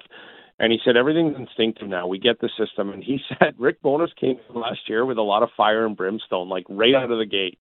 [0.59, 2.07] And he said, everything's instinctive now.
[2.07, 2.91] We get the system.
[2.91, 5.97] And he said, Rick Bowness came in last year with a lot of fire and
[5.97, 7.57] brimstone, like right out of the gate,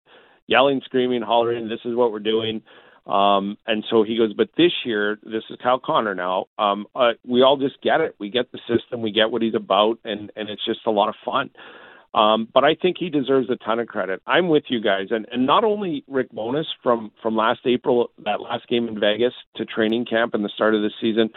[0.46, 2.62] yelling, screaming, hollering, this is what we're doing.
[3.07, 6.44] Um, and so he goes, but this year, this is Kyle Connor now.
[6.59, 8.14] Um, uh, we all just get it.
[8.20, 9.03] We get the system.
[9.03, 9.98] We get what he's about.
[10.05, 11.51] And, and it's just a lot of fun.
[12.14, 14.20] Um, but I think he deserves a ton of credit.
[14.27, 18.40] I'm with you guys, and and not only Rick Bowness from from last April, that
[18.40, 21.31] last game in Vegas to training camp and the start of the season,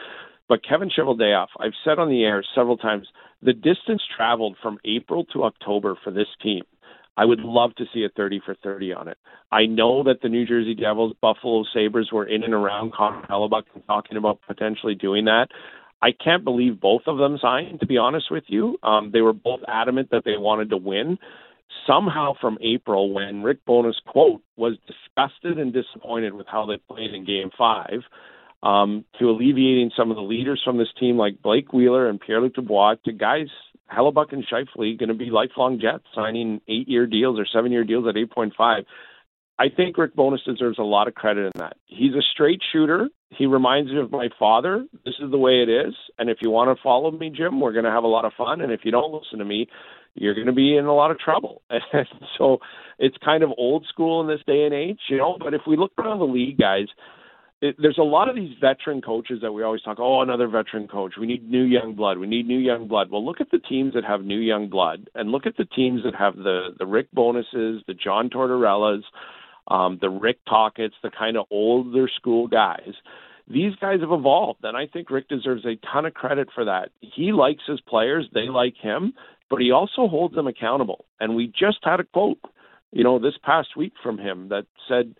[0.50, 1.48] but Kevin Cheveldayoff.
[1.60, 3.08] I've said on the air several times
[3.42, 6.64] the distance traveled from April to October for this team.
[7.18, 9.18] I would love to see a 30 for 30 on it.
[9.52, 13.64] I know that the New Jersey Devils, Buffalo Sabres were in and around Connor Hellebuyck
[13.74, 15.48] and talking about potentially doing that.
[16.02, 18.78] I can't believe both of them signed, to be honest with you.
[18.84, 21.18] Um, they were both adamant that they wanted to win.
[21.88, 27.14] Somehow from April, when Rick Bowness, quote, was disgusted and disappointed with how they played
[27.14, 28.02] in game five,
[28.64, 32.42] um, to alleviating some of the leaders from this team like Blake Wheeler and Pierre
[32.42, 33.48] Luc Dubois to guys,
[33.92, 37.84] Hellebuyck and Scheifele, going to be lifelong Jets, signing eight year deals or seven year
[37.84, 38.86] deals at 8.5.
[39.58, 41.78] I think Rick Bowness deserves a lot of credit in that.
[41.86, 43.10] He's a straight shooter.
[43.30, 44.86] He reminds me of my father.
[45.06, 45.94] This is the way it is.
[46.20, 48.34] And if you want to follow me, Jim, we're going to have a lot of
[48.38, 48.62] fun.
[48.62, 49.68] And if you don't listen to me,
[50.14, 51.62] you're going to be in a lot of trouble.
[51.94, 52.60] And so
[53.00, 55.38] it's kind of old school in this day and age, you know.
[55.40, 56.88] But if we look around the league, guys,
[57.62, 59.98] it, there's a lot of these veteran coaches that we always talk.
[60.00, 61.14] Oh, another veteran coach.
[61.20, 62.18] We need new young blood.
[62.18, 63.10] We need new young blood.
[63.10, 66.02] Well, look at the teams that have new young blood, and look at the teams
[66.04, 69.04] that have the the Rick Bownesses, the John Tortorellas
[69.68, 72.94] um, the Rick Tocchet's, the kind of older school guys.
[73.48, 76.90] These guys have evolved, and I think Rick deserves a ton of credit for that.
[77.02, 79.14] He likes his players; they like him,
[79.50, 81.06] but he also holds them accountable.
[81.20, 82.40] And we just had a quote,
[82.92, 85.16] you know, this past week from him that said,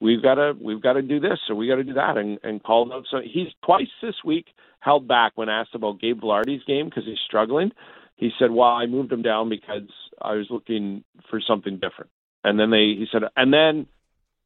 [0.00, 2.38] "We've got to, we've got to do this, or we got to do that," and,
[2.42, 3.06] and called out.
[3.10, 4.46] So he's twice this week
[4.80, 7.72] held back when asked about Gabe Vilardi's game because he's struggling.
[8.16, 9.88] He said, "Well, I moved him down because
[10.20, 12.10] I was looking for something different."
[12.44, 13.86] And then they he said, and then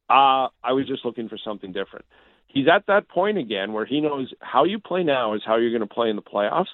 [0.09, 2.05] uh, I was just looking for something different.
[2.47, 5.71] He's at that point again where he knows how you play now is how you're
[5.71, 6.67] going to play in the playoffs.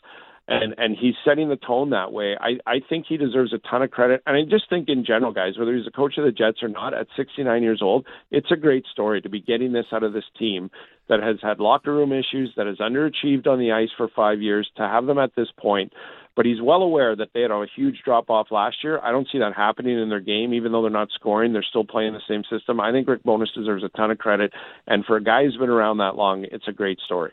[0.46, 2.36] And and he's setting the tone that way.
[2.38, 4.22] I, I think he deserves a ton of credit.
[4.28, 6.68] And I just think in general, guys, whether he's a coach of the Jets or
[6.68, 10.12] not, at 69 years old, it's a great story to be getting this out of
[10.12, 10.70] this team
[11.08, 14.70] that has had locker room issues, that has underachieved on the ice for five years,
[14.76, 15.94] to have them at this point
[16.36, 19.00] but he's well aware that they had a huge drop off last year.
[19.00, 21.54] I don't see that happening in their game, even though they're not scoring.
[21.54, 22.80] They're still playing the same system.
[22.80, 24.52] I think Rick Bowness deserves a ton of credit.
[24.88, 27.32] And for a guy who's been around that long, it's a great story.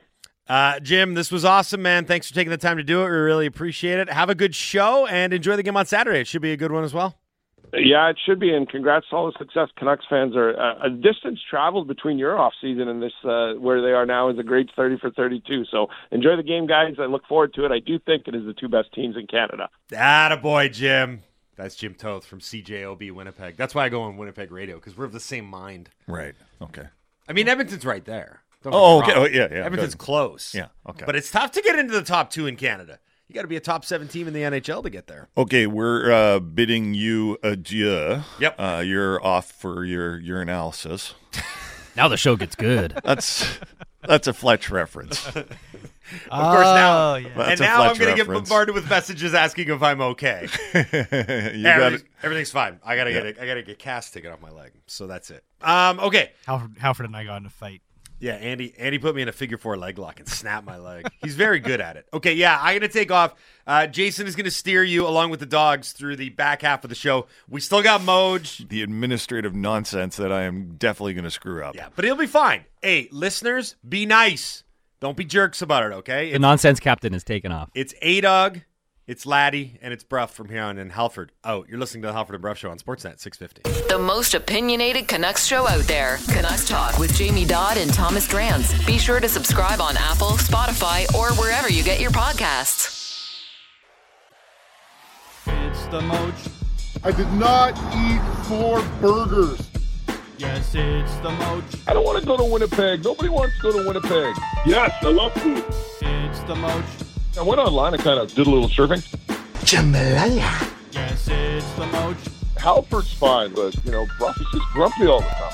[0.49, 2.07] Uh, Jim, this was awesome, man.
[2.07, 3.05] Thanks for taking the time to do it.
[3.05, 4.11] We really appreciate it.
[4.11, 6.21] Have a good show and enjoy the game on Saturday.
[6.21, 7.20] It should be a good one as well.
[7.73, 9.69] Yeah, it should be, and congrats to all the success.
[9.77, 13.81] Canucks fans are uh, a distance traveled between your off season and this, uh, where
[13.81, 15.65] they are now, is a great thirty for thirty-two.
[15.71, 16.95] So enjoy the game, guys.
[16.99, 17.73] I look forward to it.
[17.73, 19.69] I do think it is the two best teams in Canada.
[19.89, 21.23] That a boy, Jim.
[21.57, 23.57] That's Jim Toth from CJOB Winnipeg.
[23.57, 25.91] That's why I go on Winnipeg Radio because we're of the same mind.
[26.07, 26.35] Right.
[26.63, 26.85] Okay.
[27.29, 28.43] I mean, Edmonton's right there.
[28.63, 29.13] Don't Oh, okay.
[29.15, 30.55] Oh, yeah, yeah, Edmonton's close.
[30.55, 31.05] Yeah, okay.
[31.07, 32.99] But it's tough to get into the top two in Canada.
[33.31, 35.29] You got to be a top seven team in the NHL to get there.
[35.37, 38.23] Okay, we're uh, bidding you adieu.
[38.41, 38.57] Yep.
[38.59, 41.15] Uh, you're off for your your analysis.
[41.97, 42.99] Now the show gets good.
[43.03, 43.59] That's
[44.07, 45.27] that's a Fletch reference.
[46.29, 47.51] Of course, now Oh, yeah.
[47.51, 50.49] And now I'm going to get bombarded with messages asking if I'm okay.
[50.75, 52.81] you got Everything's, everything's fine.
[52.85, 53.39] I gotta get it.
[53.41, 54.73] I gotta get cast taken off my leg.
[54.87, 55.45] So that's it.
[55.63, 56.01] Um.
[56.01, 56.33] Okay.
[56.47, 57.83] Halford, Halford and I got in a fight.
[58.21, 58.35] Yeah.
[58.35, 58.75] Andy.
[58.79, 61.07] Andy put me in a figure four leg lock and snapped my leg.
[61.23, 62.07] He's very good at it.
[62.13, 62.35] Okay.
[62.35, 62.59] Yeah.
[62.61, 63.35] I'm gonna take off.
[63.67, 66.91] Uh, Jason is gonna steer you along with the dogs through the back half of
[66.91, 67.27] the show.
[67.49, 68.69] We still got Moj.
[68.69, 71.75] The administrative nonsense that I am definitely going to screw up.
[71.75, 72.65] Yeah, but he'll be fine.
[72.83, 74.65] Hey, listeners, be nice.
[75.01, 75.95] Don't be jerks about it.
[75.95, 76.33] Okay.
[76.33, 77.71] The nonsense captain is taken off.
[77.75, 78.61] it's A Dog.
[79.11, 81.33] It's Laddie and it's Bruff from here on in Halford.
[81.43, 83.89] Oh, you're listening to the Halford and Bruff show on Sportsnet 650.
[83.89, 86.19] The most opinionated Canucks show out there.
[86.29, 88.87] Canucks Talk with Jamie Dodd and Thomas Drance.
[88.87, 93.43] Be sure to subscribe on Apple, Spotify, or wherever you get your podcasts.
[95.45, 96.53] It's the Moach.
[97.03, 99.69] I did not eat four burgers.
[100.39, 101.89] Yes, it's the Moach.
[101.89, 103.03] I don't want to go to Winnipeg.
[103.03, 104.37] Nobody wants to go to Winnipeg.
[104.65, 105.65] Yes, I love food.
[106.01, 107.10] It's the Moach.
[107.39, 109.03] I went online and kind of did a little surfing.
[109.65, 110.69] Jamalaya.
[110.93, 112.19] Yes, it's the Moach.
[112.59, 115.53] Halford's fine, but, you know, Bruff is just grumpy all the time.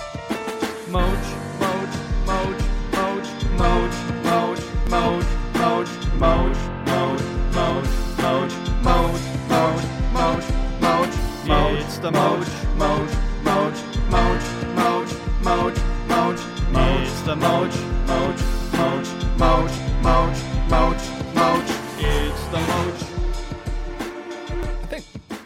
[0.88, 5.26] Moach, Moach, Moach, Moach, Moach, Moach, Moach,
[5.58, 6.56] Moach, Moach,
[6.88, 9.84] Moach, Moach, Moach, Moach, Moach,
[10.14, 10.46] Moach,
[10.80, 11.14] Moach,
[11.46, 11.80] Moach.
[11.80, 12.65] It's the Moach,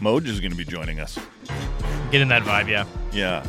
[0.00, 1.18] Moj is going to be joining us.
[2.10, 2.86] Getting that vibe, yeah.
[3.12, 3.46] Yeah.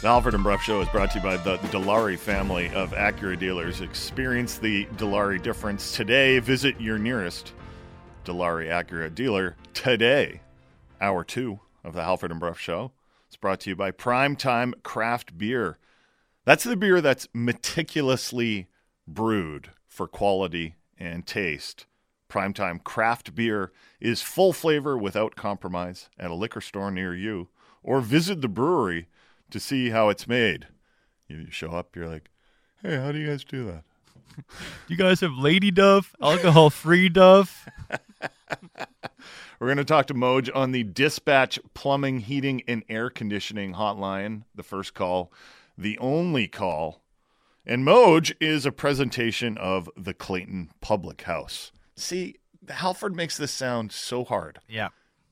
[0.00, 3.38] The Halford and Bruff Show is brought to you by the Dilawri family of Acura
[3.38, 3.80] dealers.
[3.80, 6.40] Experience the Dilawri difference today.
[6.40, 7.52] Visit your nearest
[8.24, 10.40] Dilawri Acura dealer today.
[11.00, 12.90] Hour two of the Halford and Bruff Show
[13.30, 15.78] is brought to you by Primetime Craft Beer.
[16.44, 18.66] That's the beer that's meticulously
[19.06, 21.86] brewed for quality and taste.
[22.32, 27.48] Primetime Craft Beer is full flavor without compromise at a liquor store near you,
[27.82, 29.06] or visit the brewery
[29.50, 30.68] to see how it's made.
[31.28, 32.30] You show up, you're like,
[32.82, 33.84] hey, how do you guys do that?
[34.88, 37.68] You guys have Lady Duff, alcohol free Duff.
[39.60, 44.44] We're going to talk to Moj on the Dispatch Plumbing, Heating, and Air Conditioning hotline.
[44.54, 45.30] The first call,
[45.76, 47.02] the only call.
[47.66, 51.72] And Moj is a presentation of the Clayton Public House.
[51.96, 52.36] See,
[52.68, 54.60] Halford makes this sound so hard.
[54.68, 54.88] Yeah.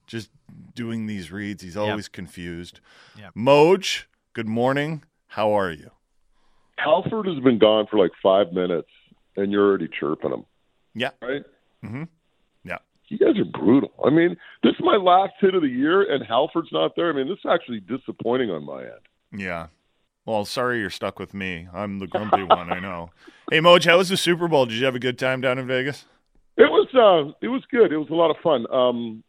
[0.06, 0.30] Just
[0.74, 2.80] doing these reads, he's always confused.
[3.18, 3.34] Yep.
[3.36, 5.04] Moj, good morning.
[5.28, 5.90] How are you?
[6.78, 8.88] Halford has been gone for like five minutes,
[9.36, 10.44] and you're already chirping him,
[10.94, 11.10] Yeah.
[11.22, 11.42] right?
[11.84, 12.04] Mm-hmm.
[12.64, 12.78] Yeah.
[13.08, 13.92] You guys are brutal.
[14.04, 17.10] I mean, this is my last hit of the year, and Halford's not there.
[17.10, 19.00] I mean, this is actually disappointing on my end.
[19.36, 19.66] Yeah.
[20.24, 21.68] Well, sorry you're stuck with me.
[21.72, 23.10] I'm the grumpy one, I know.
[23.50, 24.64] Hey, Moj, how was the Super Bowl?
[24.66, 26.04] Did you have a good time down in Vegas?
[26.60, 27.92] It was uh, it was good.
[27.92, 28.66] It was a lot of fun.
[28.72, 29.22] Um,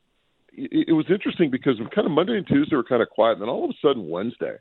[0.54, 3.42] it, it was interesting because kind of Monday and Tuesday were kind of quiet, and
[3.42, 4.56] then all of a sudden Wednesday,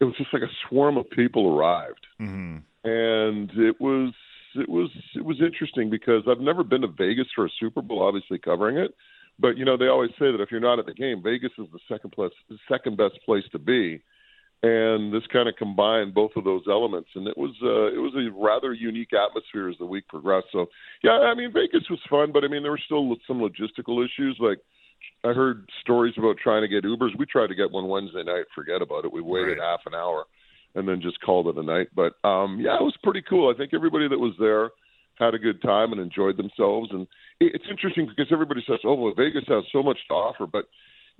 [0.00, 2.58] it was just like a swarm of people arrived, Mm-hmm.
[2.84, 4.12] and it was
[4.54, 8.02] it was it was interesting because I've never been to Vegas for a Super Bowl,
[8.02, 8.94] obviously covering it,
[9.38, 11.66] but you know they always say that if you're not at the game, Vegas is
[11.72, 12.32] the second place,
[12.70, 14.02] second best place to be.
[14.64, 18.14] And this kind of combined both of those elements, and it was uh, it was
[18.14, 20.46] a rather unique atmosphere as the week progressed.
[20.52, 20.66] So
[21.02, 24.36] yeah, I mean Vegas was fun, but I mean there were still some logistical issues.
[24.38, 24.58] Like
[25.24, 27.18] I heard stories about trying to get Ubers.
[27.18, 28.44] We tried to get one Wednesday night.
[28.54, 29.12] Forget about it.
[29.12, 29.66] We waited Right.
[29.68, 30.26] half an hour
[30.76, 31.88] and then just called it a night.
[31.94, 33.52] But um, yeah, it was pretty cool.
[33.52, 34.70] I think everybody that was there
[35.18, 36.88] had a good time and enjoyed themselves.
[36.92, 37.06] And
[37.40, 40.66] it's interesting because everybody says, "Oh, well, Vegas has so much to offer," but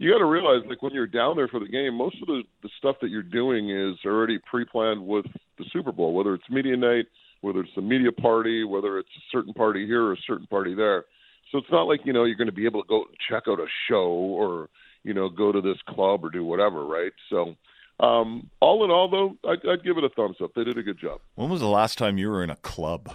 [0.02, 2.42] you got to realize, like when you're down there for the game, most of the
[2.62, 5.26] the stuff that you're doing is already pre-planned with
[5.58, 6.12] the Super Bowl.
[6.12, 7.06] Whether it's media night,
[7.40, 10.74] whether it's the media party, whether it's a certain party here or a certain party
[10.74, 11.04] there.
[11.50, 13.60] So it's not like you know you're going to be able to go check out
[13.60, 14.68] a show or
[15.04, 17.12] you know go to this club or do whatever, right?
[17.30, 17.54] So
[18.00, 20.50] um, all in all, though, I'd, I'd give it a thumbs up.
[20.56, 21.20] They did a good job.
[21.36, 23.14] When was the last time you were in a club?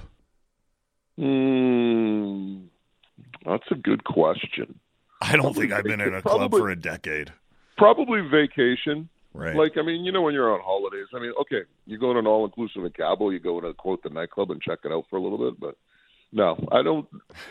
[1.18, 2.68] Hmm,
[3.46, 4.80] that's a good question.
[5.22, 7.32] I don't think I've been in a club Probably- for a decade.
[7.78, 9.10] Probably vacation.
[9.34, 9.56] Right.
[9.56, 12.18] Like, I mean, you know, when you're on holidays, I mean, okay, you go to
[12.18, 15.06] an all inclusive in Cabo, you go to quote the nightclub and check it out
[15.12, 15.76] for a little bit, but
[16.32, 17.08] no, I don't.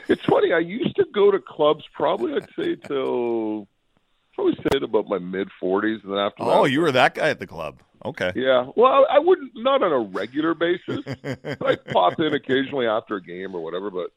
[0.09, 0.53] It's funny.
[0.53, 3.69] I used to go to clubs probably, I'd say, till
[4.35, 6.93] probably say to about my mid 40s, and then after oh, that, oh, you were
[6.93, 7.81] that guy at the club.
[8.05, 8.33] Okay.
[8.37, 11.01] Yeah, well, I wouldn't not on a regular basis.
[11.23, 13.91] but I pop in occasionally after a game or whatever.
[13.91, 14.11] But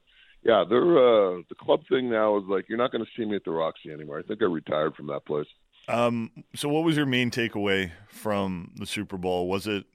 [0.43, 3.35] yeah, they're uh, the club thing now is like you're not going to see me
[3.35, 4.19] at the Roxy anymore.
[4.19, 5.47] I think I retired from that place.
[5.87, 9.47] Um, so what was your main takeaway from the Super Bowl?
[9.47, 9.85] Was it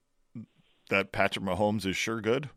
[0.90, 2.50] that Patrick Mahomes is sure good?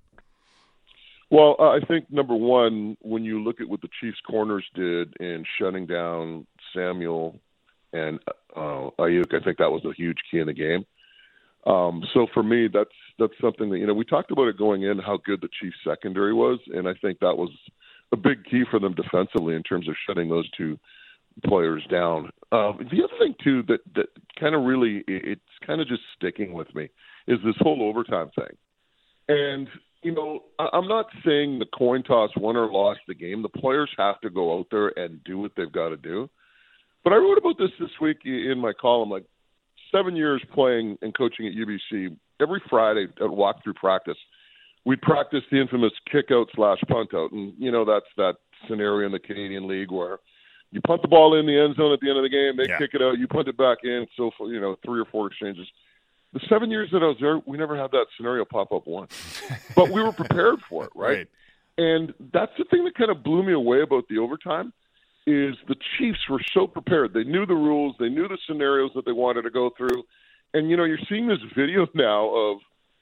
[1.30, 5.14] Well, uh, I think number one, when you look at what the Chiefs corners did
[5.20, 7.40] in shutting down Samuel
[7.94, 8.20] and
[8.56, 10.86] uh, Aiyuk, I think that was a huge key in the game.
[11.66, 14.84] Um, so for me, that's that's something that you know we talked about it going
[14.84, 17.50] in how good the Chiefs secondary was, and I think that was
[18.12, 20.78] a big key for them defensively in terms of shutting those two
[21.46, 22.30] players down.
[22.52, 24.08] Um, the other thing too that that
[24.40, 26.90] kind of really it's kind of just sticking with me
[27.28, 28.56] is this whole overtime thing,
[29.28, 29.68] and
[30.04, 33.42] you know, I'm not saying the coin toss won or lost the game.
[33.42, 36.30] The players have to go out there and do what they've got to do.
[37.04, 39.10] But I wrote about this this week in my column.
[39.10, 39.26] Like
[39.92, 44.18] seven years playing and coaching at UBC, every Friday at walkthrough practice,
[44.88, 48.36] we'd practice the infamous kick out slash punt out, and you know that's that
[48.68, 50.18] scenario in the Canadian League where
[50.72, 52.68] you punt the ball in the end zone at the end of the game, they
[52.72, 52.78] Yeah.
[52.78, 54.08] kick it out, you punt it back in.
[54.18, 55.68] So for, you know, three or four exchanges.
[56.34, 59.14] The seven years that I was there, we never had that scenario pop up once,
[59.76, 61.28] but we were prepared for it, right?
[61.78, 64.74] And that's the thing that kind of blew me away about the overtime
[65.26, 67.14] is the Chiefs were so prepared.
[67.14, 70.04] They knew the rules, they knew the scenarios that they wanted to go through.
[70.54, 72.58] And you know, you're seeing this video now of,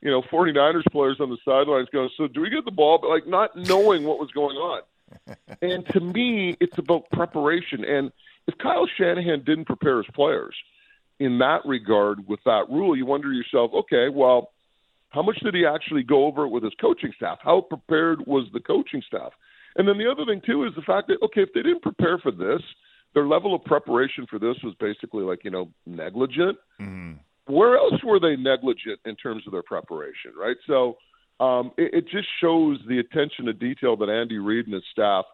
[0.06, 3.10] you know, 49ers players on the sidelines going, "So do we get the ball?" but
[3.10, 4.82] like not knowing what was going on.
[5.64, 7.84] and to me, it's about preparation.
[7.84, 8.12] And
[8.46, 10.56] if Kyle Shanahan didn't prepare his players
[11.18, 14.52] in that regard with that rule, you wonder yourself, okay, well,
[15.10, 17.40] how much did he actually go over it with his coaching staff?
[17.42, 19.32] How prepared was the coaching staff?
[19.76, 22.20] And then the other thing too is the fact that okay, if they didn't prepare
[22.20, 22.62] for this,
[23.16, 26.60] their level of preparation for this was basically like you know negligent.
[26.80, 27.14] Mm-hmm.
[27.48, 30.58] Where else were they negligent in terms of their preparation, right?
[30.68, 30.98] So
[31.40, 35.26] um, it, it just shows the attention to detail that Andy Reid and his staff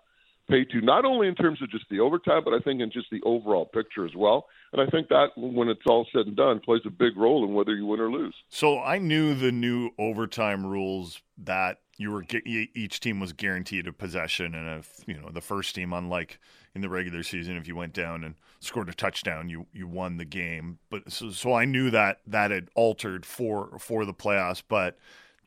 [0.50, 3.08] pay to, not only in terms of just the overtime, but I think in just
[3.12, 4.47] the overall picture as well.
[4.74, 7.54] And I think that when it's all said and done, plays a big role in
[7.54, 8.36] whether you win or lose.
[8.50, 13.93] So I knew the new overtime rules that you were each team was guaranteed a
[13.93, 16.39] possession, and if you know the first team, unlike
[16.74, 20.18] in the regular season, if you went down and scored a touchdown, you you won
[20.18, 20.80] the game.
[20.90, 24.64] But so, so I knew that that had altered for for the playoffs.
[24.68, 24.98] But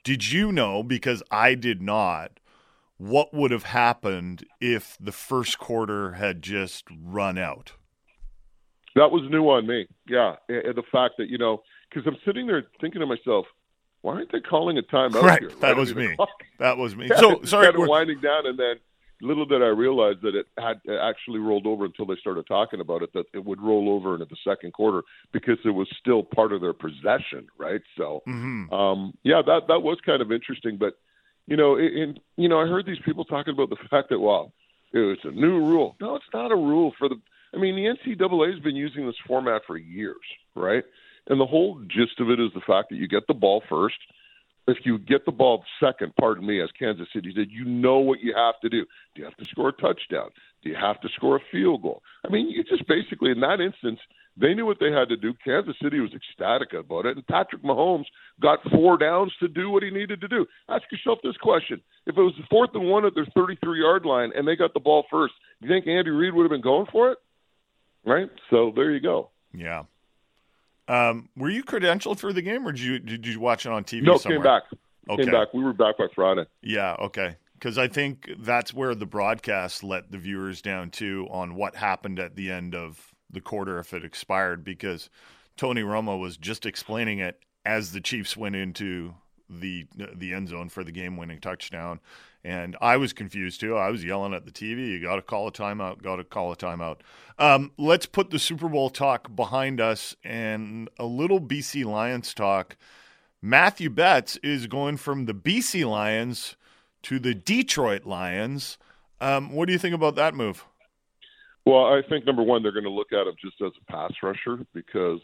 [0.05, 0.83] did you know?
[0.83, 2.41] Because I did not.
[2.99, 7.73] What would have happened if the first quarter had just run out?
[8.95, 9.89] That was new on me.
[10.09, 13.47] Yeah, and the fact that you know, because I'm sitting there thinking to myself,
[14.03, 15.51] why aren't they calling a timeout Right, here?
[15.61, 16.15] that I was me.
[16.15, 17.07] clock- That was me.
[17.11, 17.71] Yeah, So sorry.
[17.77, 18.77] we're- winding down, and then
[19.25, 23.03] little did I realize that it had actually rolled over until they started talking about
[23.03, 23.13] it.
[23.15, 26.61] That it would roll over into the second quarter because it was still part of
[26.61, 27.81] their possession, right?
[27.97, 28.73] So, Mhm.
[28.73, 30.77] um, yeah, that that was kind of interesting.
[30.77, 30.95] But
[31.47, 34.53] you know, in you know, I heard these people talking about the fact that well,
[34.93, 35.97] it's a new rule.
[36.01, 37.17] No, it's not a rule for the.
[37.55, 40.17] I mean, the NCAA has been using this format for years,
[40.57, 40.85] right?
[41.29, 43.97] And the whole gist of it is the fact that you get the ball first.
[44.67, 48.21] If you get the ball second, pardon me, as Kansas City did, you know what
[48.21, 48.85] you have to do.
[49.15, 50.31] Do you have to score a touchdown?
[50.63, 52.03] Do you have to score a field goal?
[52.27, 54.01] I mean, you just basically, in that instance,
[54.37, 55.35] they knew what they had to do.
[55.45, 58.07] Kansas City was ecstatic about it, and Patrick Mahomes
[58.41, 60.47] got four downs to do what he needed to do.
[60.69, 64.33] Ask yourself this question: If it was the fourth and one at their 33-yard line
[64.35, 67.13] and they got the ball first, you think Andy Reid would have been going for
[67.13, 67.19] it?
[68.05, 68.31] Right.
[68.51, 69.31] So there you go.
[69.53, 69.85] Yeah.
[70.89, 73.85] Um, were you credentialed for the game, or did you did you watch it on
[73.85, 74.03] TV?
[74.03, 74.39] No, somewhere?
[74.39, 74.63] came back.
[75.09, 75.25] Okay.
[75.25, 75.55] Came back.
[75.55, 76.47] We were back by Friday.
[76.63, 76.97] Yeah.
[76.99, 77.37] Okay.
[77.55, 82.19] Because I think that's where the broadcast let the viewers down too on what happened
[82.19, 84.65] at the end of the quarter if it expired.
[84.65, 85.09] Because
[85.57, 89.15] Tony Romo was just explaining it as the Chiefs went into
[89.49, 92.01] the the end zone for the game winning touchdown,
[92.45, 93.77] and I was confused too.
[93.77, 96.03] I was yelling at the TV, "You got to call a timeout!
[96.03, 96.99] Got to call a timeout!"
[97.39, 102.77] Um, let's put the Super Bowl talk behind us and a little BC Lions talk.
[103.43, 106.57] Matthew Betts is going from the BC Lions
[107.03, 108.79] to the Detroit Lions.
[109.21, 110.65] Um, what do you think about that move?
[111.67, 114.13] Well, I think number one, they're going to look at him just as a pass
[114.23, 115.21] rusher because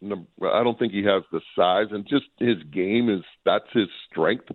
[0.00, 3.88] num- I don't think he has the size and just his game is that's his
[4.10, 4.48] strength.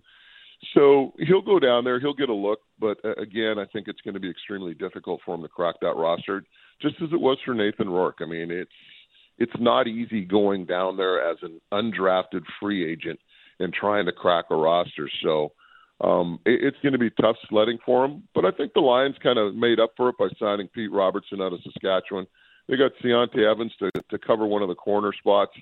[0.74, 4.02] So he'll go down there, he'll get a look, but uh, again, I think it's
[4.02, 6.44] going to be extremely difficult for him to crack that roster,
[6.82, 8.18] just as it was for Nathan Rourke.
[8.22, 8.72] I mean, it's
[9.38, 13.20] it's not easy going down there as an undrafted free agent
[13.60, 15.08] and trying to crack a roster.
[15.24, 15.52] So
[16.02, 18.24] um, it, it's going to be tough sledding for him.
[18.34, 21.40] But I think the Lions kind of made up for it by signing Pete Robertson
[21.40, 22.26] out of Saskatchewan.
[22.68, 25.54] They got Deontay Evans to, to cover one of the corner spots.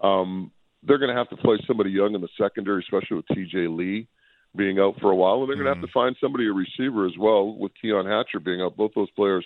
[0.00, 0.50] Um,
[0.82, 3.68] they're going to have to play somebody young in the secondary, especially with T.J.
[3.68, 4.08] Lee
[4.56, 5.86] being out for a while, and they're going to have hmm.
[5.86, 8.76] to find somebody a receiver as well with Keon Hatcher being out.
[8.76, 9.44] Both those players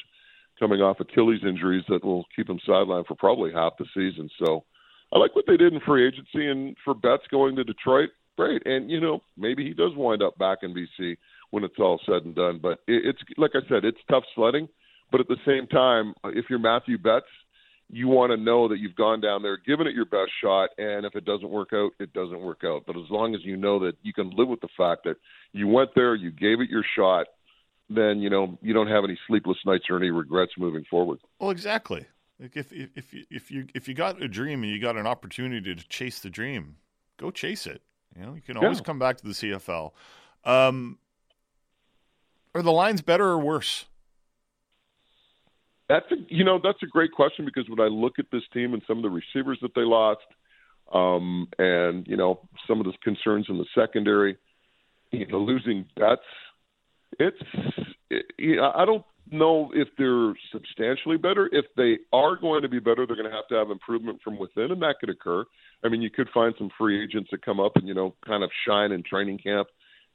[0.59, 4.31] coming off Achilles injuries that will keep them sidelined for probably half the season.
[4.45, 4.65] So
[5.13, 8.11] I like what they did in free agency and for Betts going to Detroit.
[8.37, 8.67] great.
[8.67, 11.17] And you know, maybe he does wind up back in BC
[11.51, 12.59] when it's all said and done.
[12.63, 14.69] But it, it's like I said, it's tough sledding.
[15.11, 17.27] But at the same time, if you're Matthew Betts,
[17.95, 21.07] you want to know that you've gone down there, given it your best shot, and
[21.07, 22.83] if it doesn't work out, it doesn't work out.
[22.87, 25.17] But as long as you know that you can live with the fact that
[25.53, 27.29] you went there, you gave it your shot,
[27.89, 31.21] then you know you don't have any sleepless nights or any regrets moving forward.
[31.39, 32.07] Well, exactly.
[32.41, 34.97] Like if if if you if you if you got a dream and you got
[34.97, 36.77] an opportunity to chase the dream,
[37.17, 37.83] go chase it.
[38.19, 38.85] You know, you can always Yeah.
[38.85, 39.93] come back to the CFL.
[40.45, 40.99] Um,
[42.57, 43.85] are the Lions better or worse?
[45.89, 48.73] That's a you know that's a great question because when I look at this team
[48.73, 50.25] and some of the receivers that they lost,
[50.93, 54.39] um, and you know some of the concerns in the secondary,
[55.11, 56.23] you know losing Betts,
[57.19, 57.37] it's
[58.11, 58.25] it,
[58.61, 61.49] I don't know if they're substantially better.
[61.53, 64.39] If they are going to be better, they're going to have to have improvement from
[64.39, 65.45] within, and that could occur.
[65.85, 68.43] I mean, you could find some free agents that come up and you know kind
[68.43, 69.69] of shine in training camp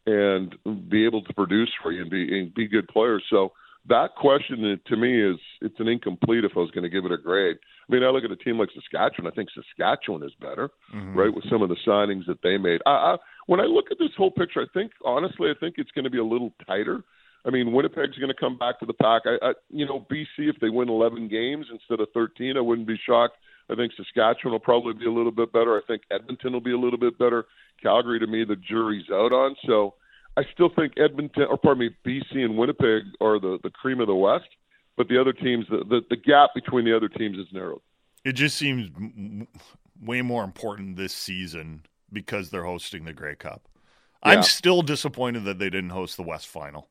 [0.07, 0.55] and
[0.89, 3.23] be able to produce for you and be and be good players.
[3.29, 3.53] So
[3.89, 7.11] that question to me is it's an incomplete if I was going to give it
[7.11, 7.57] a grade.
[7.89, 9.31] I mean, I look at a team like Saskatchewan.
[9.31, 11.17] I think Saskatchewan is better, mm-hmm.
[11.17, 12.81] right, with some of the signings that they made.
[12.85, 13.17] I, I,
[13.47, 16.11] when I look at this whole picture, I think honestly, I think it's going to
[16.11, 17.03] be a little tighter.
[17.45, 19.23] I mean, Winnipeg's going to come back to the pack.
[19.25, 22.87] I, I, you know, BC if they win 11 games instead of 13, I wouldn't
[22.87, 23.37] be shocked.
[23.71, 25.77] I think Saskatchewan will probably be a little bit better.
[25.77, 27.45] I think Edmonton will be a little bit better.
[27.81, 29.55] Calgary, to me, the jury's out on.
[29.65, 29.93] So
[30.39, 34.07] I still think Edmonton, or pardon me, BC and Winnipeg are the, the cream of
[34.07, 34.47] the West.
[34.95, 37.81] But the other teams, the, the, the gap between the other teams is narrowed.
[38.23, 38.89] It just seems
[40.01, 43.67] way more important this season because they're hosting the Grey Cup.
[44.25, 44.31] Yeah.
[44.31, 46.89] I'm still disappointed that they didn't host the West Final.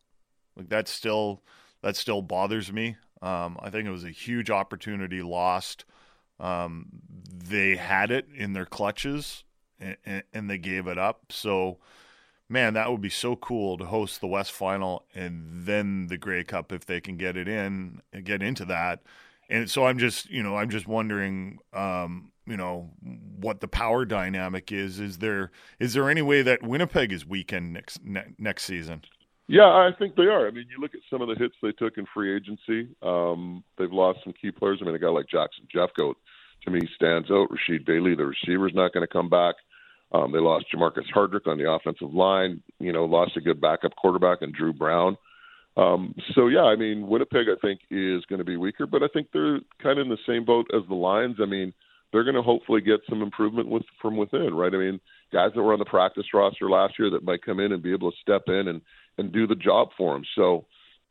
[0.56, 1.42] Like that still
[1.82, 2.96] that still bothers me.
[3.22, 5.84] Um, I think it was a huge opportunity lost.
[6.40, 6.86] Um,
[7.30, 9.44] they had it in their clutches
[9.80, 11.30] and, and they gave it up.
[11.30, 11.78] So,
[12.48, 16.44] man, that would be so cool to host the West Final and then the Grey
[16.44, 19.02] Cup if they can get it in, get into that.
[19.50, 22.90] And so I'm just, you know, I'm just wondering, um, you know,
[23.40, 25.00] what the power dynamic is.
[25.00, 29.02] Is there is there any way that Winnipeg is weakened next ne- next season?
[29.46, 30.46] Yeah, I think they are.
[30.46, 32.88] I mean, you look at some of the hits they took in free agency.
[33.02, 34.78] Um, they've lost some key players.
[34.82, 36.14] I mean, a guy like Jackson Jeffcoat,
[36.64, 37.48] to me, stands out.
[37.48, 39.54] Rasheed Bailey, the receiver, is not going to come back.
[40.12, 42.62] Um, they lost Jermarcus Hardrick on the offensive line.
[42.78, 45.16] You know, lost a good backup quarterback and Dru Brown.
[45.76, 49.08] Um, so yeah, I mean, Winnipeg, I think, is going to be weaker, but I
[49.12, 51.36] think they're kind of in the same boat as the Lions.
[51.40, 51.72] I mean,
[52.12, 54.74] they're going to hopefully get some improvement with from within, right?
[54.74, 55.00] I mean,
[55.32, 57.92] guys that were on the practice roster last year that might come in and be
[57.92, 58.80] able to step in and
[59.18, 60.24] and do the job for them.
[60.34, 60.64] So,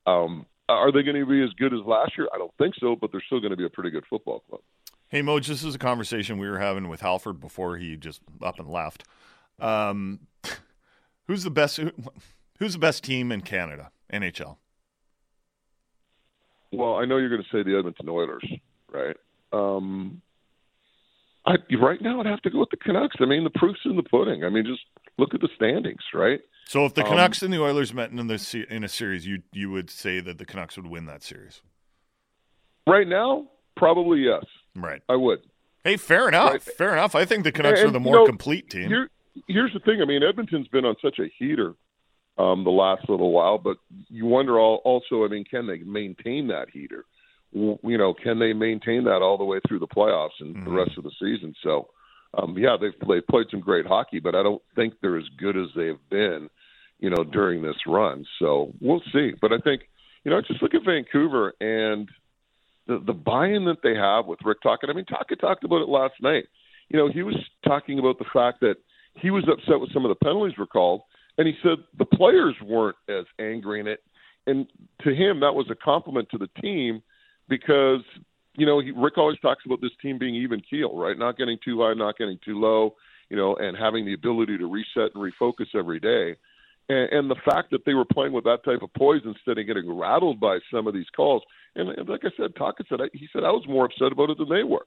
[0.05, 2.27] um, are they going to be as good as last year?
[2.33, 4.61] I don't think so, but they're still going to be a pretty good football club.
[5.10, 8.60] Hey, Moj, this is a conversation we were having with Halford before he just up
[8.60, 9.05] and left.
[9.60, 10.20] Um,
[11.28, 11.78] who's the best?
[11.78, 11.91] Who,
[12.60, 13.91] who's the best team in Canada?
[14.12, 14.58] NHL.
[16.72, 18.43] Well, I know you're going to say the Edmonton Oilers,
[18.91, 19.16] right?
[19.53, 20.22] Um,
[21.45, 23.16] I right now I'd have to go with the Canucks.
[23.22, 24.43] I mean, the proof's in the pudding.
[24.43, 24.82] I mean, just
[25.18, 26.41] look at the standings, right?
[26.66, 29.43] So if the Um, Canucks and the Oilers met in the in a series, you
[29.53, 31.62] you would say that the Canucks would win that series,
[32.86, 33.47] Right now,
[33.78, 34.43] probably yes.
[34.84, 35.01] Right?
[35.09, 35.39] I would.
[35.84, 36.51] Hey, fair enough.
[36.51, 36.61] Right.
[36.61, 37.15] Fair enough.
[37.15, 38.89] I think the Canucks And, are the you more know, complete team.
[38.89, 39.09] Here,
[39.47, 40.01] here's the thing.
[40.01, 41.75] I mean, Edmonton's been on such a heater
[42.38, 43.78] um, the last little while, but
[44.09, 45.23] you wonder all, also.
[45.23, 47.05] I mean, can they maintain that heater?
[47.53, 50.69] W- You know, can they maintain that all the way through the playoffs and the
[50.69, 50.75] Mhm.
[50.78, 51.55] rest of the season?
[51.63, 51.89] So,
[52.34, 55.55] um, yeah, they've they played some great hockey, but I don't think they're as good
[55.57, 56.49] as they've been,
[56.99, 58.25] you know, during this run.
[58.39, 59.34] So we'll see.
[59.41, 59.88] But I think,
[60.25, 62.09] you know, just look at Vancouver and
[62.88, 64.89] the the buy-in that they have with Rick Tocchet.
[64.89, 66.45] I mean, Tocchet talked about it last night.
[66.89, 67.35] You know, he was
[67.65, 68.75] talking about the fact that
[69.15, 71.01] he was upset with some of the penalties were called,
[71.38, 74.01] and he said the players weren't as angry in it.
[74.45, 74.67] And
[75.01, 77.01] to him, that was a compliment to the team
[77.49, 78.01] because
[78.55, 81.17] you know he, Rick always talks about this team being even keel, right?
[81.17, 82.95] Not getting too high, not getting too low,
[83.29, 86.38] you know, and having the ability to reset and refocus every day.
[86.89, 89.67] And, and the fact that they were playing with that type of poise instead of
[89.67, 91.43] getting rattled by some of these calls.
[91.78, 94.49] And, like I said, Tocchet said he said I was more upset about it than
[94.49, 94.86] they were.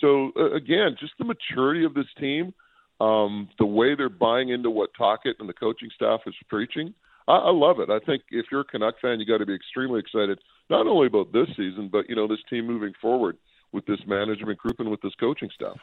[0.00, 2.54] So uh, again, just the maturity of this team,
[3.00, 6.94] um, the way they're buying into what Tocchet and the coaching staff is preaching.
[7.28, 7.90] I, I love it.
[7.90, 10.38] I think if you're a Canuck fan, you got to be extremely excited
[10.70, 13.36] not only about this season, but you know this team moving forward
[13.72, 15.76] with this management group and with this coaching staff.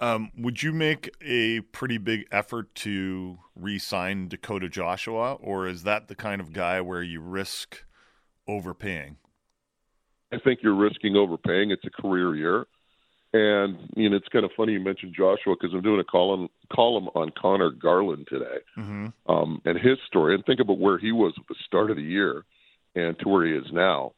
[0.00, 6.06] Um, would you make a pretty big effort to re-sign Dakota Joshua, or is that
[6.06, 7.84] the kind of guy where you risk
[8.46, 9.16] overpaying?
[10.32, 11.70] I think you're risking overpaying.
[11.70, 12.66] It's a career year.
[13.32, 16.48] And you know, it's kind of funny you mentioned Joshua because I'm doing a column
[16.72, 19.06] column on Conor Garland today, Mm-hmm.
[19.30, 20.34] um, and his story.
[20.34, 22.44] And think about where he was at the start of the year,
[22.94, 24.12] and to where he is now.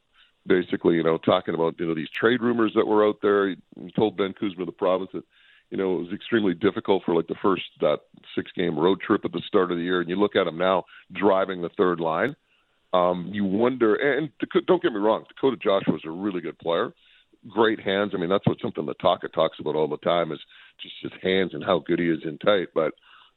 [0.46, 3.48] Basically, you know, talking about you know these trade rumors that were out there.
[3.48, 3.56] He
[3.96, 5.24] told Ben Kuzma of the province that
[5.70, 7.98] you know it was extremely difficult for like the first that
[8.36, 10.00] six game road trip at the start of the year.
[10.00, 12.36] And you look at him now driving the third line.
[12.92, 14.30] Um, you wonder, and
[14.66, 16.92] don't get me wrong, Dakota Joshua is a really good player
[17.48, 18.12] great hands.
[18.14, 20.40] I mean, that's what something that Tocchet talks about all the time is
[20.80, 22.68] just his hands and how good he is in tight.
[22.74, 22.92] But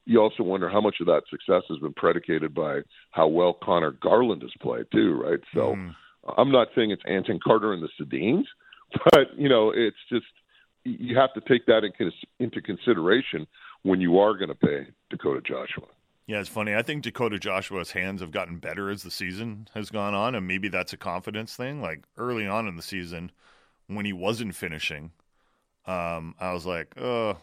[0.05, 2.81] you also wonder how much of that success has been predicated by
[3.11, 5.39] how well Conor Garland has played too, right?
[5.53, 5.95] So Mhm.
[6.37, 8.47] I'm not saying it's Anson Carter and the Sedins,
[9.11, 10.25] but you know, it's just
[10.83, 11.85] you have to take that
[12.39, 13.47] into consideration
[13.83, 15.87] when you are going to pay Dakota Joshua.
[16.25, 16.73] Yeah, it's funny.
[16.73, 20.47] I think Dakota Joshua's hands have gotten better as the season has gone on, and
[20.47, 21.81] maybe that's a confidence thing.
[21.81, 23.31] Like early on in the season,
[23.87, 25.11] when he wasn't finishing,
[25.85, 27.37] um, I was like, oh,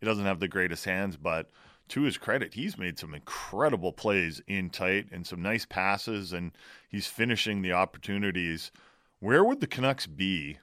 [0.00, 1.50] he doesn't have the greatest hands, but
[1.88, 6.52] to his credit, he's made some incredible plays in tight and some nice passes, and
[6.88, 8.70] he's finishing the opportunities.
[9.18, 10.58] Where would the Canucks be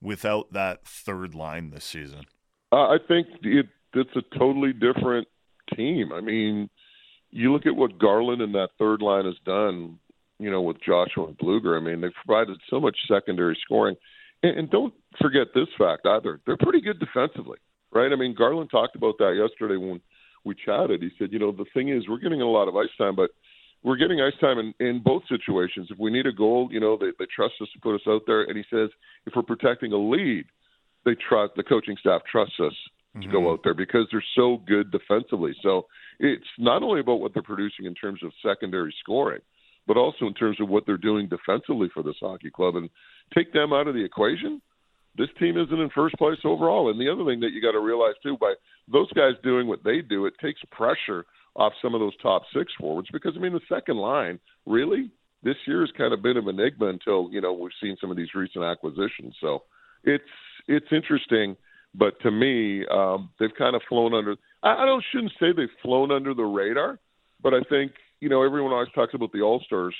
[0.00, 2.26] without that third line this season?
[2.72, 5.28] Uh, I think it, it's a totally different
[5.74, 6.12] team.
[6.12, 6.68] I mean,
[7.30, 9.98] you look at what Garland and that third line has done,
[10.38, 11.76] you know, with Joshua and Blueger.
[11.76, 13.96] I mean, they've provided so much secondary scoring.
[14.42, 16.40] And, and don't forget this fact either.
[16.46, 17.58] They're pretty good defensively,
[17.92, 18.12] right?
[18.12, 20.00] I mean, Garland talked about that yesterday when
[20.44, 21.02] we chatted.
[21.02, 23.30] He said, you know, the thing is, we're getting a lot of ice time, but
[23.82, 25.88] we're getting ice time in, in both situations.
[25.90, 28.22] If we need a goal, you know, they, they trust us to put us out
[28.26, 28.42] there.
[28.42, 28.90] And he says,
[29.26, 30.44] if we're protecting a lead,
[31.04, 32.72] they trust the coaching staff trusts us
[33.20, 33.46] to go mm-hmm.
[33.48, 35.54] out there because they're so good defensively.
[35.62, 35.86] So
[36.18, 39.40] it's not only about what they're producing in terms of secondary scoring,
[39.86, 42.76] but also in terms of what they're doing defensively for this hockey club.
[42.76, 42.90] And
[43.34, 44.60] take them out of the equation,
[45.16, 46.90] this team isn't in first place overall.
[46.90, 48.54] And the other thing that you got to realize too, by
[48.90, 51.24] those guys doing what they do, it takes pressure
[51.56, 55.10] off some of those top six forwards because I mean the second line really
[55.44, 58.16] this year has kind of been an enigma until you know we've seen some of
[58.16, 59.34] these recent acquisitions.
[59.40, 59.62] So
[60.02, 60.24] it's
[60.66, 61.56] it's interesting,
[61.94, 64.36] but to me um, they've kind of flown under.
[64.62, 66.98] I, I don't shouldn't say they've flown under the radar,
[67.42, 69.94] but I think you know everyone always talks about the All Stars.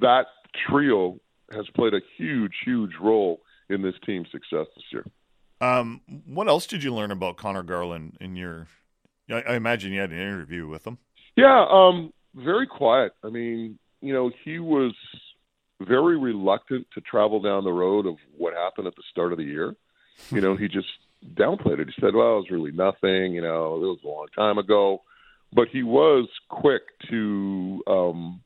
[0.00, 0.26] That
[0.68, 1.20] trio
[1.52, 5.04] has played a huge huge role in this team's success this year.
[5.60, 8.68] Um, what else did you learn about Conor Garland in your?
[9.30, 10.98] I, I imagine you had an interview with him.
[11.36, 13.12] Yeah, um, very quiet.
[13.22, 14.94] I mean, you know, he was
[15.80, 19.44] very reluctant to travel down the road of what happened at the start of the
[19.44, 19.74] year.
[20.30, 20.88] You know, he just
[21.34, 21.88] downplayed it.
[21.88, 23.34] He said, "Well, it was really nothing.
[23.34, 25.02] You know, it was a long time ago."
[25.52, 28.40] But he was quick to um,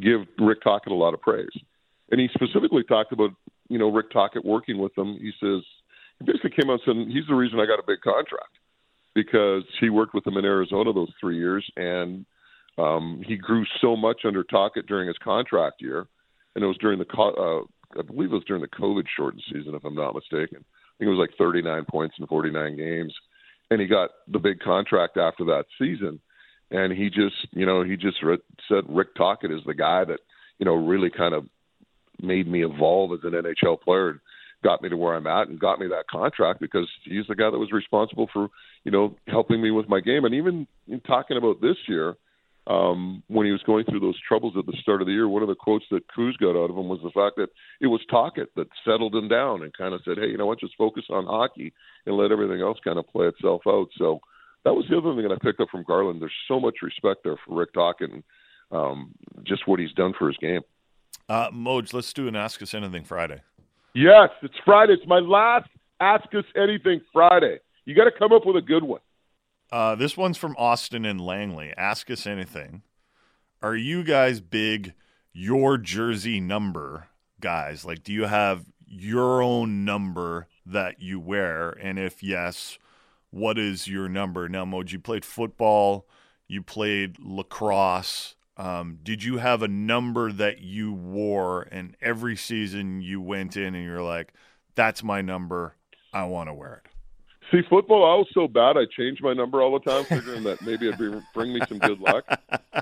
[0.00, 1.48] give Rick Tocchet a lot of praise,
[2.10, 3.30] and he specifically talked about
[3.68, 5.18] you know Rick Tocchet working with him.
[5.20, 5.62] He says
[6.18, 8.58] he basically came out and said he's the reason I got a big contract
[9.14, 12.24] because he worked with him in Arizona those three years, and
[12.78, 16.06] um, he grew so much under Tocchet during his contract year,
[16.54, 19.42] and it was during the co- uh, I believe it was during the COVID shortened
[19.52, 20.64] season, if I'm not mistaken.
[21.00, 23.14] Think it was like 39 points in 49 games,
[23.70, 26.20] and he got the big contract after that season.
[26.70, 28.36] And he just, you know, he just re-
[28.68, 30.18] said Rick Tocchet is the guy that,
[30.58, 31.46] you know, really kind of
[32.20, 34.20] made me evolve as an NHL player and
[34.62, 37.50] got me to where I'm at and got me that contract because he's the guy
[37.50, 38.48] that was responsible for,
[38.84, 40.26] you know, helping me with my game.
[40.26, 42.14] And even in talking about this year,
[42.66, 45.42] um, when he was going through those troubles at the start of the year, one
[45.42, 47.48] of the quotes that Cruz got out of him was the fact that
[47.80, 50.60] it was Tocchet that settled him down and kind of said, "Hey, you know what?
[50.60, 51.72] Just focus on hockey
[52.06, 54.20] and let everything else kind of play itself out." So
[54.64, 56.20] that was the other thing that I picked up from Garland.
[56.20, 58.22] There's so much respect there for Rick Tocchet and
[58.70, 59.12] um,
[59.44, 60.60] just what he's done for his game.
[61.28, 63.40] Uh, Moj, let's do an Ask Us Anything Friday.
[63.94, 64.94] Yes, it's Friday.
[64.94, 65.68] It's my last
[66.00, 67.58] Ask Us Anything Friday.
[67.84, 69.00] You got to come up with a good one.
[69.72, 71.72] Uh, this one's from Austin and Langley.
[71.76, 72.82] Ask us anything.
[73.62, 74.94] Are you guys big
[75.32, 77.08] your jersey number
[77.40, 77.84] guys?
[77.84, 81.70] Like, do you have your own number that you wear?
[81.70, 82.78] And if yes,
[83.30, 84.48] what is your number?
[84.48, 86.06] Now, Moj, you played football,
[86.48, 88.34] you played lacrosse.
[88.56, 93.74] Um, did you have a number that you wore and every season you went in
[93.74, 94.34] and you're like,
[94.74, 95.76] that's my number.
[96.12, 96.89] I want to wear it?
[97.50, 100.62] See, football, I was so bad, I changed my number all the time, figuring that
[100.62, 102.24] maybe it'd be, bring me some good luck.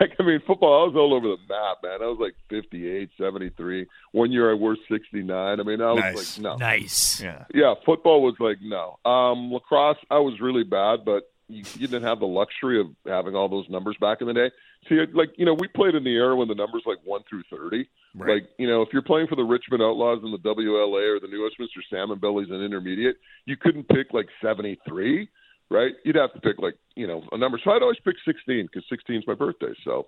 [0.00, 2.02] like, I mean, football, I was all over the map, man.
[2.02, 3.86] I was like 58, 73.
[4.12, 5.60] One year I wore 69.
[5.60, 6.38] I mean, I was Nice.
[6.38, 6.56] like, no.
[6.56, 7.20] Nice.
[7.22, 7.44] Yeah.
[7.54, 8.98] Yeah, football was like, no.
[9.10, 13.34] Um, lacrosse, I was really bad, but you, you didn't have the luxury of having
[13.34, 14.50] all those numbers back in the day.
[14.88, 17.42] See, like you know, we played in the era when the numbers like one through
[17.50, 17.88] thirty.
[18.14, 18.34] Right.
[18.34, 21.28] Like you know, if you're playing for the Richmond Outlaws in the WLA or the
[21.28, 25.28] New Westminster Salmon Bellies in intermediate, you couldn't pick like seventy three,
[25.70, 25.92] right?
[26.04, 27.60] You'd have to pick like you know a number.
[27.62, 29.74] So I'd always pick sixteen because sixteen is my birthday.
[29.84, 30.06] So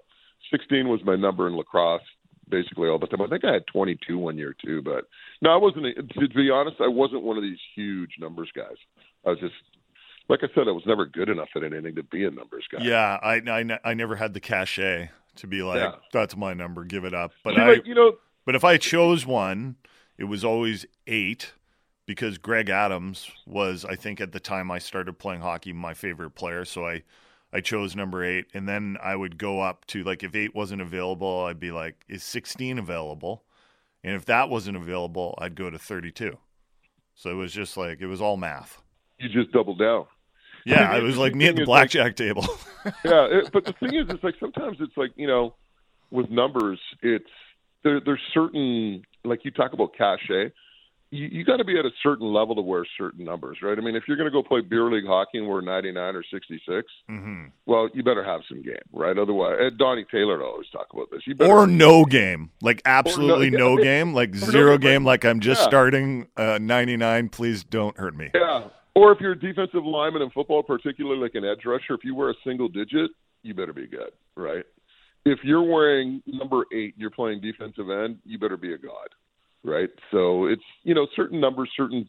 [0.50, 2.02] sixteen was my number in lacrosse
[2.50, 3.22] basically all the time.
[3.22, 5.04] I think I had 22 one year too, but
[5.42, 5.84] no, I wasn't.
[5.96, 8.76] To be honest, I wasn't one of these huge numbers guys.
[9.26, 9.54] I was just,
[10.28, 12.78] like I said, I was never good enough at anything to be a numbers guy.
[12.82, 15.94] Yeah, I, I, I never had the cachet to be like, Yeah.
[16.12, 17.32] that's my number, give it up.
[17.44, 19.76] But See, I, like, you know, but if I chose one,
[20.16, 21.52] it was always eight
[22.06, 26.30] because Greg Adams was, I think, at the time I started playing hockey, my favorite
[26.30, 26.64] player.
[26.64, 27.02] So I,
[27.52, 30.82] I chose number eight, and then I would go up to like if eight wasn't
[30.82, 33.44] available, I'd be like, is sixteen available?
[34.04, 36.36] And if that wasn't available, I'd go to thirty-two.
[37.14, 38.80] So it was just like it was all math.
[39.18, 40.06] you just double down.
[40.68, 42.44] Yeah, it was like me at the is, like- blackjack table.
[43.04, 45.54] yeah, it, but the thing is, it's like sometimes it's like you know,
[46.10, 47.28] with numbers, it's
[47.84, 48.00] there.
[48.00, 50.52] There's certain like you talk about cachet.
[51.10, 53.78] You, you got to be at a certain level to wear certain numbers, right?
[53.78, 56.22] I mean, if you're going to go play beer league hockey and wear 99 or
[56.30, 59.16] 66, hmm well, you better have some game, right?
[59.16, 61.22] Otherwise, and Donnie Taylor always talk about this.
[61.26, 65.04] You better, Or no game, like absolutely no- no, game, like no zero game, game,
[65.06, 65.68] like I'm just Yeah.
[65.68, 67.30] starting uh, 99.
[67.30, 68.30] Please don't hurt me.
[68.34, 68.64] yeah.
[68.98, 72.16] Or if you're a defensive lineman in football, particularly like an edge rusher, if you
[72.16, 73.12] wear a single digit,
[73.44, 74.64] you better be good, right?
[75.24, 79.10] If you're wearing number eight, you're playing defensive end, you better be a god,
[79.62, 79.88] right?
[80.10, 82.08] So it's you know certain numbers, certain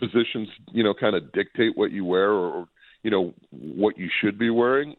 [0.00, 2.66] positions, you know, kind of dictate what you wear or,
[3.04, 4.96] you know what you should be wearing.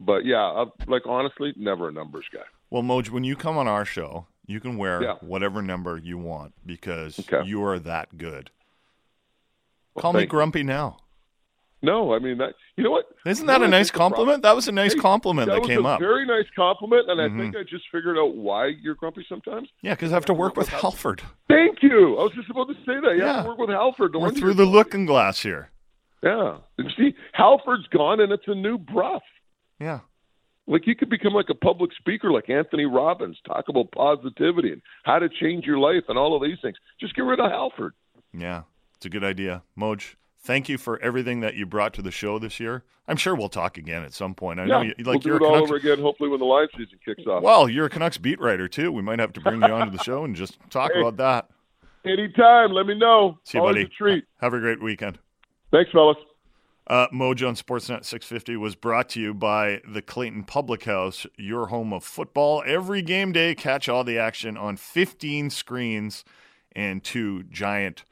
[0.00, 2.40] But yeah, i like honestly, never a numbers guy.
[2.70, 5.14] Well, Moj, when you come on our show, you can wear Yeah.
[5.20, 7.46] whatever number you want because Okay.
[7.46, 8.50] you are that good.
[9.98, 10.98] Well, Call me grumpy now.
[11.80, 12.54] No, I mean that.
[12.76, 13.06] You know what?
[13.24, 14.42] Isn't that a nice think the problem- compliment?
[14.42, 16.00] That was a nice Hey, compliment that, was came a up.
[16.00, 17.34] Very nice compliment, and Mhm.
[17.34, 19.68] I think I just figured out why you're grumpy sometimes.
[19.82, 21.22] Yeah, because I have to work with Halford.
[21.48, 22.18] Thank you.
[22.18, 23.14] I was just about to say that.
[23.16, 23.34] You Yeah.
[23.34, 24.14] have to work with Halford.
[24.16, 25.70] We're through the looking glass here.
[26.22, 26.56] Yeah.
[26.78, 29.22] And see, Halford's gone, and it's a new Bruff.
[29.78, 30.00] Yeah.
[30.66, 34.82] Like you could become like a public speaker, like Anthony Robbins, talk about positivity and
[35.04, 36.76] how to change your life and all of these things.
[37.00, 37.94] Just get rid of Halford.
[38.34, 38.62] Yeah,
[38.98, 39.62] it's a good idea.
[39.78, 42.82] Moj, thank you for everything that you brought to the show this year.
[43.06, 44.60] I'm sure we'll talk again at some point.
[44.60, 45.98] I know yeah, you, we'll like do you're it all over again.
[46.00, 47.42] Hopefully, when the live season kicks off.
[47.42, 48.92] Well, you're a Canucks beat writer too.
[48.92, 51.00] We might have to bring you onto the show and just talk Hey.
[51.00, 51.48] about that.
[52.04, 53.38] Anytime, let me know.
[53.44, 53.84] See you, Always buddy.
[53.86, 54.24] a treat.
[54.40, 55.18] Have a great weekend.
[55.70, 56.16] Thanks, fellas.
[56.86, 61.66] Uh, Mojo on Sportsnet 650 was brought to you by the Clayton Public House, your
[61.66, 62.62] home of football.
[62.66, 66.24] Every game day, catch all the action on 15 screens
[66.72, 68.04] and two giant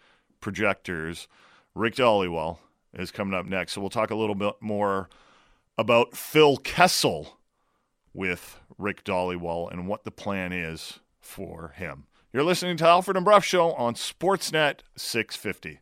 [0.47, 1.27] projectors.
[1.75, 2.59] Rick Dhaliwal
[2.95, 3.73] is coming up next.
[3.73, 5.09] So we'll talk a little bit more
[5.77, 7.41] about Phil Kessel
[8.15, 12.05] with Rick Dhaliwal and what the plan is for him.
[12.33, 15.81] You're listening to Halford and Bruff Show on Sportsnet 650.